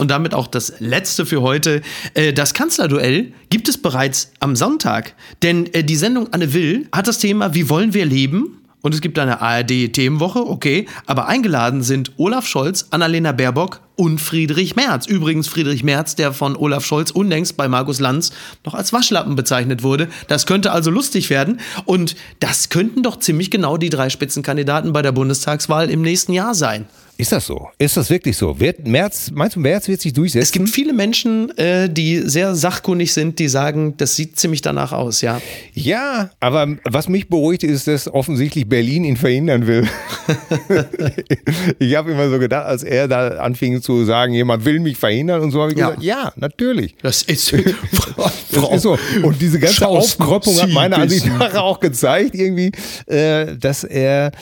Und 0.00 0.10
damit 0.10 0.34
auch 0.34 0.46
das 0.46 0.72
letzte 0.80 1.26
für 1.26 1.42
heute. 1.42 1.82
Äh, 2.14 2.32
das 2.32 2.54
Kanzlerduell 2.54 3.32
gibt 3.50 3.68
es 3.68 3.78
bereits 3.78 4.32
am 4.40 4.56
Sonntag, 4.56 5.14
denn 5.42 5.72
äh, 5.74 5.84
die 5.84 5.96
Sendung 5.96 6.32
Anne 6.32 6.52
Will 6.54 6.88
hat 6.90 7.06
das 7.06 7.18
Thema 7.18 7.54
Wie 7.54 7.68
wollen 7.68 7.94
wir 7.94 8.06
leben? 8.06 8.56
Und 8.82 8.94
es 8.94 9.02
gibt 9.02 9.18
eine 9.18 9.42
ARD-Themenwoche, 9.42 10.46
okay. 10.46 10.86
Aber 11.04 11.28
eingeladen 11.28 11.82
sind 11.82 12.12
Olaf 12.16 12.46
Scholz, 12.46 12.86
Annalena 12.88 13.32
Baerbock 13.32 13.80
und 13.94 14.22
Friedrich 14.22 14.74
Merz. 14.74 15.06
Übrigens 15.06 15.48
Friedrich 15.48 15.84
Merz, 15.84 16.16
der 16.16 16.32
von 16.32 16.56
Olaf 16.56 16.86
Scholz 16.86 17.10
unlängst 17.10 17.58
bei 17.58 17.68
Markus 17.68 18.00
Lanz 18.00 18.32
noch 18.64 18.72
als 18.72 18.94
Waschlappen 18.94 19.36
bezeichnet 19.36 19.82
wurde. 19.82 20.08
Das 20.28 20.46
könnte 20.46 20.72
also 20.72 20.90
lustig 20.90 21.28
werden. 21.28 21.60
Und 21.84 22.16
das 22.38 22.70
könnten 22.70 23.02
doch 23.02 23.18
ziemlich 23.18 23.50
genau 23.50 23.76
die 23.76 23.90
drei 23.90 24.08
Spitzenkandidaten 24.08 24.94
bei 24.94 25.02
der 25.02 25.12
Bundestagswahl 25.12 25.90
im 25.90 26.00
nächsten 26.00 26.32
Jahr 26.32 26.54
sein. 26.54 26.86
Ist 27.20 27.32
das 27.32 27.46
so? 27.46 27.68
Ist 27.76 27.98
das 27.98 28.08
wirklich 28.08 28.34
so? 28.36 28.58
Wird 28.58 28.86
März, 28.86 29.30
meinst 29.34 29.54
du, 29.54 29.60
März 29.60 29.88
wird 29.88 30.00
sich 30.00 30.14
durchsetzen? 30.14 30.42
Es 30.42 30.52
gibt 30.52 30.70
viele 30.70 30.94
Menschen, 30.94 31.56
äh, 31.58 31.90
die 31.90 32.18
sehr 32.24 32.54
sachkundig 32.54 33.12
sind, 33.12 33.38
die 33.38 33.48
sagen, 33.48 33.94
das 33.98 34.16
sieht 34.16 34.38
ziemlich 34.40 34.62
danach 34.62 34.92
aus, 34.92 35.20
ja. 35.20 35.38
Ja, 35.74 36.30
aber 36.40 36.66
was 36.84 37.08
mich 37.08 37.28
beruhigt, 37.28 37.62
ist, 37.62 37.86
dass 37.88 38.08
offensichtlich 38.08 38.66
Berlin 38.66 39.04
ihn 39.04 39.18
verhindern 39.18 39.66
will. 39.66 39.86
ich 41.78 41.94
habe 41.94 42.12
immer 42.12 42.30
so 42.30 42.38
gedacht, 42.38 42.64
als 42.64 42.82
er 42.84 43.06
da 43.06 43.28
anfing 43.38 43.82
zu 43.82 44.04
sagen, 44.06 44.32
jemand 44.32 44.64
will 44.64 44.80
mich 44.80 44.96
verhindern 44.96 45.42
und 45.42 45.50
so, 45.50 45.60
habe 45.60 45.72
ich 45.72 45.78
Ja. 45.78 45.88
gesagt, 45.88 46.02
ja, 46.02 46.32
natürlich. 46.36 46.94
Das 47.02 47.22
ist, 47.22 47.52
Das 48.52 48.70
ist 48.72 48.82
so. 48.82 48.98
Und 49.22 49.40
diese 49.40 49.58
ganze 49.58 49.86
Aufkröppung 49.86 50.58
hat 50.60 50.70
meiner 50.70 50.98
Ansicht 50.98 51.26
nach 51.26 51.54
auch 51.54 51.80
gezeigt, 51.80 52.34
irgendwie, 52.34 52.72
äh, 53.06 53.56
dass 53.56 53.84
er 53.84 54.32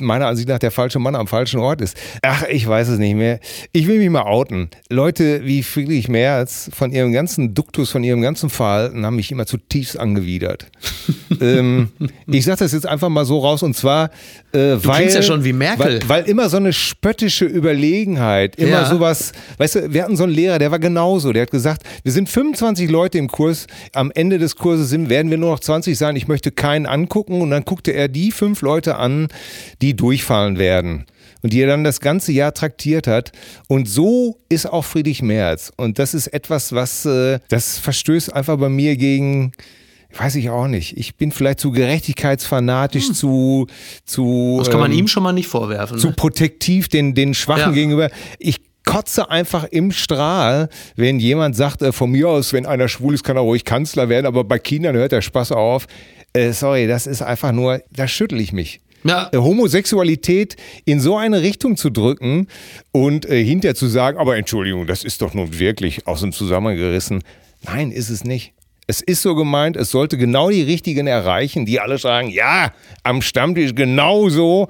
meiner 0.00 0.26
Ansicht 0.26 0.48
nach 0.48 0.58
der 0.58 0.70
falsche 0.70 0.98
Mann 0.98 1.14
am 1.14 1.26
falschen 1.26 1.60
Ort 1.60 1.80
ist. 1.80 1.96
Ach, 2.22 2.44
ich 2.48 2.66
weiß 2.66 2.88
es 2.88 2.98
nicht 2.98 3.14
mehr. 3.14 3.40
Ich 3.72 3.86
will 3.86 3.98
mich 3.98 4.10
mal 4.10 4.22
outen. 4.22 4.68
Leute 4.88 5.44
wie 5.44 5.62
Friedrich 5.62 6.08
Merz 6.08 6.70
von 6.72 6.92
ihrem 6.92 7.12
ganzen 7.12 7.54
Duktus, 7.54 7.90
von 7.90 8.04
ihrem 8.04 8.22
ganzen 8.22 8.50
Verhalten 8.50 9.04
haben 9.04 9.16
mich 9.16 9.30
immer 9.30 9.46
zutiefst 9.46 9.98
angewidert. 9.98 10.66
ähm, 11.40 11.90
ich 12.26 12.44
sage 12.44 12.58
das 12.58 12.72
jetzt 12.72 12.86
einfach 12.86 13.08
mal 13.08 13.24
so 13.24 13.38
raus 13.40 13.62
und 13.62 13.74
zwar, 13.76 14.10
äh, 14.52 14.76
weil, 14.82 14.96
klingst 14.96 15.16
ja 15.16 15.22
schon 15.22 15.44
wie 15.44 15.52
Merkel. 15.52 16.00
Weil, 16.06 16.08
weil 16.08 16.24
immer 16.28 16.48
so 16.48 16.56
eine 16.56 16.72
spöttische 16.72 17.44
Überlegenheit, 17.44 18.56
immer 18.56 18.70
Ja. 18.70 18.86
sowas, 18.86 19.32
weißt 19.58 19.74
du, 19.76 19.92
wir 19.92 20.04
hatten 20.04 20.16
so 20.16 20.24
einen 20.24 20.32
Lehrer, 20.32 20.58
der 20.58 20.70
war 20.70 20.78
genauso, 20.78 21.32
der 21.32 21.42
hat 21.42 21.50
gesagt, 21.50 21.82
wir 22.02 22.12
sind 22.12 22.28
25 22.28 22.90
Leute 22.90 23.18
im 23.18 23.28
Kurs, 23.28 23.66
am 23.92 24.10
Ende 24.14 24.38
des 24.38 24.56
Kurses 24.56 24.88
sind, 24.88 25.08
werden 25.08 25.30
wir 25.30 25.38
nur 25.38 25.50
noch 25.50 25.60
20 25.60 25.96
sein, 25.96 26.16
ich 26.16 26.28
möchte 26.28 26.50
keinen 26.50 26.86
angucken 26.86 27.40
und 27.40 27.50
dann 27.50 27.64
guckte 27.64 27.92
er 27.92 28.08
die 28.08 28.30
fünf 28.30 28.62
Leute 28.62 28.96
an, 28.96 29.28
die 29.82 29.94
durchfallen 29.96 30.58
werden. 30.58 31.06
Und 31.42 31.52
die 31.52 31.60
er 31.60 31.66
dann 31.68 31.84
das 31.84 32.00
ganze 32.00 32.32
Jahr 32.32 32.54
traktiert 32.54 33.06
hat. 33.06 33.32
Und 33.68 33.88
so 33.88 34.38
ist 34.48 34.66
auch 34.66 34.84
Friedrich 34.84 35.22
Merz. 35.22 35.72
Und 35.76 35.98
das 35.98 36.14
ist 36.14 36.28
etwas, 36.28 36.72
was, 36.72 37.04
äh, 37.04 37.38
das 37.48 37.78
verstößt 37.78 38.32
einfach 38.32 38.56
bei 38.56 38.68
mir 38.68 38.96
gegen, 38.96 39.52
weiß 40.16 40.36
ich 40.36 40.50
auch 40.50 40.68
nicht. 40.68 40.96
Ich 40.96 41.16
bin 41.16 41.32
vielleicht 41.32 41.60
zu 41.60 41.70
gerechtigkeitsfanatisch, 42.24 43.12
zu, 43.12 43.66
zu. 44.04 44.56
das 44.58 44.70
kann 44.70 44.80
man 44.80 44.92
ähm, 44.92 44.98
ihm 44.98 45.08
schon 45.08 45.22
mal 45.22 45.32
nicht 45.32 45.48
vorwerfen. 45.48 45.98
zu 45.98 46.08
Ne? 46.08 46.12
protektiv 46.14 46.88
den, 46.88 47.14
den 47.14 47.34
Schwachen 47.34 47.60
Ja. 47.60 47.70
gegenüber. 47.70 48.10
Ich 48.38 48.60
kotze 48.86 49.30
einfach 49.30 49.64
im 49.64 49.92
Strahl, 49.92 50.68
wenn 50.96 51.18
jemand 51.18 51.56
sagt, 51.56 51.82
äh, 51.82 51.92
von 51.92 52.10
mir 52.10 52.28
aus, 52.28 52.52
wenn 52.52 52.66
einer 52.66 52.88
schwul 52.88 53.14
ist, 53.14 53.24
kann 53.24 53.36
er 53.36 53.42
ruhig 53.42 53.64
Kanzler 53.64 54.08
werden, 54.08 54.26
aber 54.26 54.44
bei 54.44 54.58
Kindern 54.58 54.94
hört 54.94 55.12
der 55.12 55.22
Spaß 55.22 55.52
auf. 55.52 55.86
Äh, 56.32 56.52
sorry, 56.52 56.86
das 56.86 57.06
ist 57.06 57.22
einfach 57.22 57.52
nur, 57.52 57.80
da 57.90 58.06
schüttel 58.08 58.40
ich 58.40 58.52
mich. 58.52 58.80
Ja. 59.04 59.28
Äh, 59.32 59.36
Homosexualität 59.36 60.56
in 60.84 61.00
so 61.00 61.16
eine 61.16 61.42
Richtung 61.42 61.76
zu 61.76 61.90
drücken 61.90 62.48
und 62.92 63.26
äh, 63.26 63.44
hinterher 63.44 63.74
zu 63.74 63.86
sagen, 63.86 64.18
aber 64.18 64.36
Entschuldigung, 64.36 64.86
das 64.86 65.04
ist 65.04 65.22
doch 65.22 65.34
nun 65.34 65.58
wirklich 65.58 66.06
aus 66.06 66.20
dem 66.20 66.32
Zusammenhang 66.32 66.76
gerissen. 66.76 67.22
Nein, 67.62 67.90
ist 67.90 68.10
es 68.10 68.24
nicht. 68.24 68.52
Es 68.86 69.00
ist 69.00 69.22
so 69.22 69.34
gemeint, 69.34 69.76
es 69.76 69.90
sollte 69.90 70.18
genau 70.18 70.50
die 70.50 70.62
Richtigen 70.62 71.06
erreichen, 71.06 71.64
die 71.64 71.80
alle 71.80 71.96
sagen, 71.96 72.28
ja, 72.28 72.72
am 73.02 73.22
Stammtisch 73.22 73.74
genauso. 73.74 74.68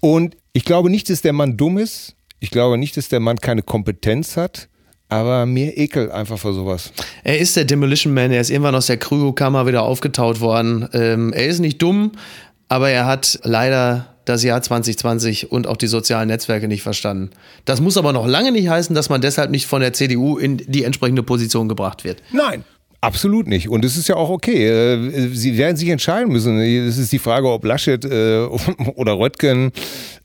Und 0.00 0.36
ich 0.52 0.64
glaube 0.64 0.90
nicht, 0.90 1.08
dass 1.08 1.22
der 1.22 1.32
Mann 1.32 1.56
dumm 1.56 1.78
ist. 1.78 2.16
Ich 2.38 2.50
glaube 2.50 2.76
nicht, 2.76 2.96
dass 2.98 3.08
der 3.08 3.20
Mann 3.20 3.38
keine 3.38 3.62
Kompetenz 3.62 4.36
hat. 4.36 4.68
Aber 5.08 5.46
mir 5.46 5.78
ekelt 5.78 6.10
einfach 6.10 6.36
vor 6.36 6.52
sowas. 6.52 6.92
Er 7.22 7.38
ist 7.38 7.56
der 7.56 7.64
Demolition 7.64 8.12
Man, 8.12 8.32
er 8.32 8.40
ist 8.40 8.50
irgendwann 8.50 8.74
aus 8.74 8.86
der 8.86 8.96
Kryokammer 8.96 9.66
wieder 9.66 9.82
aufgetaut 9.82 10.40
worden. 10.40 10.88
Ähm, 10.92 11.32
er 11.32 11.46
ist 11.46 11.60
nicht 11.60 11.80
dumm, 11.80 12.12
aber 12.68 12.90
er 12.90 13.06
hat 13.06 13.38
leider 13.42 14.06
das 14.24 14.42
Jahr 14.42 14.60
2020 14.60 15.52
und 15.52 15.66
auch 15.66 15.76
die 15.76 15.86
sozialen 15.86 16.28
Netzwerke 16.28 16.68
nicht 16.68 16.82
verstanden. 16.82 17.30
Das 17.64 17.80
muss 17.80 17.96
aber 17.96 18.12
noch 18.12 18.26
lange 18.26 18.52
nicht 18.52 18.68
heißen, 18.68 18.94
dass 18.94 19.08
man 19.08 19.20
deshalb 19.20 19.50
nicht 19.50 19.66
von 19.66 19.80
der 19.80 19.92
CDU 19.92 20.36
in 20.36 20.58
die 20.58 20.84
entsprechende 20.84 21.22
Position 21.22 21.68
gebracht 21.68 22.04
wird. 22.04 22.22
Nein. 22.32 22.64
Absolut 23.02 23.46
nicht. 23.46 23.68
Und 23.68 23.84
es 23.84 23.96
ist 23.96 24.08
ja 24.08 24.16
auch 24.16 24.30
okay. 24.30 24.66
Äh, 24.66 25.28
Sie 25.32 25.56
werden 25.58 25.76
sich 25.76 25.90
entscheiden 25.90 26.32
müssen. 26.32 26.58
Es 26.58 26.98
ist 26.98 27.12
die 27.12 27.18
Frage, 27.20 27.48
ob 27.48 27.64
Laschet 27.64 28.04
äh, 28.04 28.46
oder 28.96 29.18
Röttgen. 29.18 29.70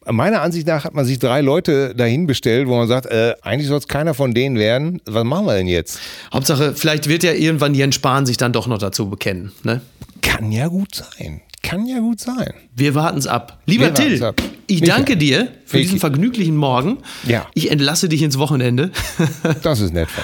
Meiner 0.09 0.41
Ansicht 0.41 0.65
nach 0.65 0.85
hat 0.85 0.95
man 0.95 1.05
sich 1.05 1.19
drei 1.19 1.41
Leute 1.41 1.93
dahin 1.93 2.25
bestellt, 2.25 2.67
wo 2.67 2.75
man 2.75 2.87
sagt, 2.87 3.05
äh, 3.07 3.35
eigentlich 3.43 3.67
soll 3.67 3.77
es 3.77 3.87
keiner 3.87 4.15
von 4.15 4.33
denen 4.33 4.57
werden. 4.57 4.99
Was 5.05 5.23
machen 5.25 5.45
wir 5.45 5.53
denn 5.53 5.67
jetzt? 5.67 5.99
Hauptsache, 6.33 6.73
vielleicht 6.73 7.07
wird 7.07 7.21
ja 7.23 7.33
irgendwann 7.33 7.75
Jens 7.75 7.95
Spahn 7.95 8.25
sich 8.25 8.37
dann 8.37 8.53
doch 8.53 8.65
noch 8.65 8.79
dazu 8.79 9.09
bekennen. 9.09 9.51
Ne? 9.63 9.81
Kann 10.21 10.51
ja 10.51 10.67
gut 10.67 10.95
sein. 10.95 11.41
Kann 11.61 11.85
ja 11.85 11.99
gut 11.99 12.19
sein. 12.19 12.53
Wir 12.75 12.95
warten 12.95 13.17
es 13.17 13.27
ab. 13.27 13.59
Lieber 13.65 13.85
Wir 13.85 13.93
Till, 13.93 14.23
ab. 14.23 14.41
Ich 14.71 14.81
danke 14.81 15.17
dir 15.17 15.47
für 15.65 15.73
Vicky. 15.77 15.83
diesen 15.85 15.99
vergnüglichen 15.99 16.55
Morgen. 16.55 16.97
Ja. 17.27 17.45
Ich 17.53 17.71
entlasse 17.71 18.09
dich 18.09 18.21
ins 18.21 18.37
Wochenende 18.37 18.91
Das 19.63 19.79
ist 19.79 19.93
nett 19.93 20.07
von 20.09 20.23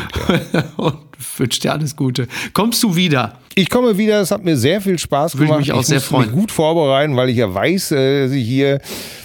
dir. 0.51 0.63
und 0.77 0.95
wünsche 1.37 1.59
dir 1.61 1.71
alles 1.73 1.95
Gute. 1.95 2.27
Kommst 2.53 2.81
du 2.83 2.95
wieder? 2.95 3.39
Ich 3.55 3.69
komme 3.71 3.97
wieder, 3.97 4.21
es 4.21 4.29
hat 4.29 4.43
mir 4.45 4.55
sehr 4.55 4.81
viel 4.81 4.99
Spaß 4.99 5.33
Würde 5.35 5.45
ich 5.45 5.47
gemacht. 5.49 5.59
mich 5.61 5.71
auch 5.73 5.83
sehr 5.83 5.95
musste 5.97 6.09
freuen. 6.09 6.25
mich 6.27 6.35
gut 6.39 6.51
vorbereiten, 6.51 7.15
weil 7.15 7.29
ich 7.29 7.37
ja 7.37 7.51
weiß, 7.51 7.91
äh, 7.91 8.23
dass 8.25 8.31
ich 8.31 8.45
hier 8.47 8.79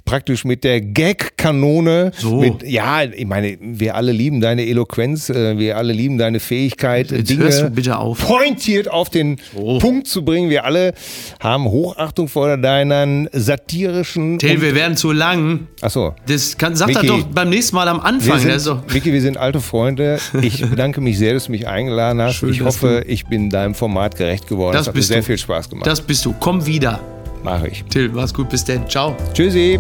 praktisch 0.07 0.45
mit 0.47 0.65
der 0.65 0.81
Gag-Kanone, 0.81 2.13
So. 2.17 2.41
mit, 2.41 2.63
ja, 2.63 3.03
ich 3.05 3.27
meine, 3.27 3.59
wir 3.61 3.95
alle 3.95 4.13
lieben 4.13 4.41
deine 4.41 4.65
Eloquenz, 4.67 5.29
äh, 5.29 5.59
wir 5.59 5.77
alle 5.77 5.93
lieben 5.93 6.17
deine 6.17 6.41
Fähigkeit, 6.41 7.11
Jetzt 7.11 7.29
Dinge 7.29 7.71
bitte 7.75 7.99
auf. 7.99 8.19
pointiert 8.27 8.91
auf 8.91 9.11
den 9.11 9.37
So. 9.55 9.79
Punkt 9.79 10.07
zu 10.07 10.25
bringen. 10.25 10.49
Wir 10.49 10.65
alle 10.65 10.95
haben 11.41 11.65
Hochachtung 11.67 12.29
vor 12.29 12.57
deinen 12.57 13.29
satirischen. 13.33 14.39
Till, 14.39 14.63
wir 14.63 14.75
werden 14.75 14.97
zu 14.97 15.12
lang. 15.13 15.67
Achso. 15.81 16.15
Das 16.27 16.57
kann, 16.57 16.75
sag 16.77 16.89
das 16.93 16.97
Vicky, 17.03 17.07
doch 17.07 17.23
beim 17.25 17.49
nächsten 17.51 17.77
Mal 17.77 17.89
am 17.89 17.99
Wir 17.99 18.05
Anfang. 18.05 18.39
sind, 18.39 18.51
Also, 18.51 18.83
Vicky, 18.89 19.13
wir 19.13 19.21
sind 19.23 19.37
alte 19.37 19.61
Freunde. 19.61 20.19
Ich 20.41 20.61
bedanke 20.71 21.01
mich 21.01 21.19
sehr, 21.19 21.35
dass 21.35 21.47
du 21.47 21.53
mich 21.53 21.67
eingeladen 21.69 22.21
hast. 22.23 22.37
Schön, 22.37 22.51
ich 22.51 22.61
hoffe, 22.63 23.05
ich 23.07 23.27
bin 23.27 23.51
deinem 23.51 23.75
Format 23.75 24.17
gerecht 24.17 24.47
geworden. 24.49 24.73
Das 24.75 24.83
Das 24.83 24.89
hat 24.89 24.95
mir 24.95 24.99
bist 25.01 25.09
sehr 25.09 25.19
du. 25.19 25.23
viel 25.25 25.39
Spaß 25.39 25.69
gemacht. 25.71 25.87
das 25.87 26.01
bist 26.01 26.25
du. 26.25 26.35
Komm 26.41 26.65
wieder. 26.67 27.01
mache 27.45 27.69
ich. 27.69 27.85
Till, 27.85 28.09
mach's 28.11 28.33
gut. 28.35 28.49
Bis 28.49 28.65
dann. 28.65 28.89
Ciao. 28.89 29.17
Tschüssi. 29.35 29.79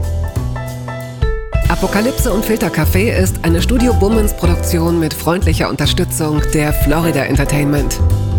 Apokalypse 1.68 2.30
und 2.32 2.44
Filtercafé 2.44 3.10
ist 3.16 3.36
eine 3.44 3.62
Studio 3.62 3.94
Bummens 3.94 4.34
Produktion 4.36 5.00
mit 5.00 5.14
freundlicher 5.14 5.68
Unterstützung 5.70 6.42
der 6.52 6.72
Florida 6.72 7.24
Entertainment. 7.24 7.98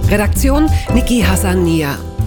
Redaktion 0.09 0.69
Niki 0.93 1.21
Hassania. 1.21 1.97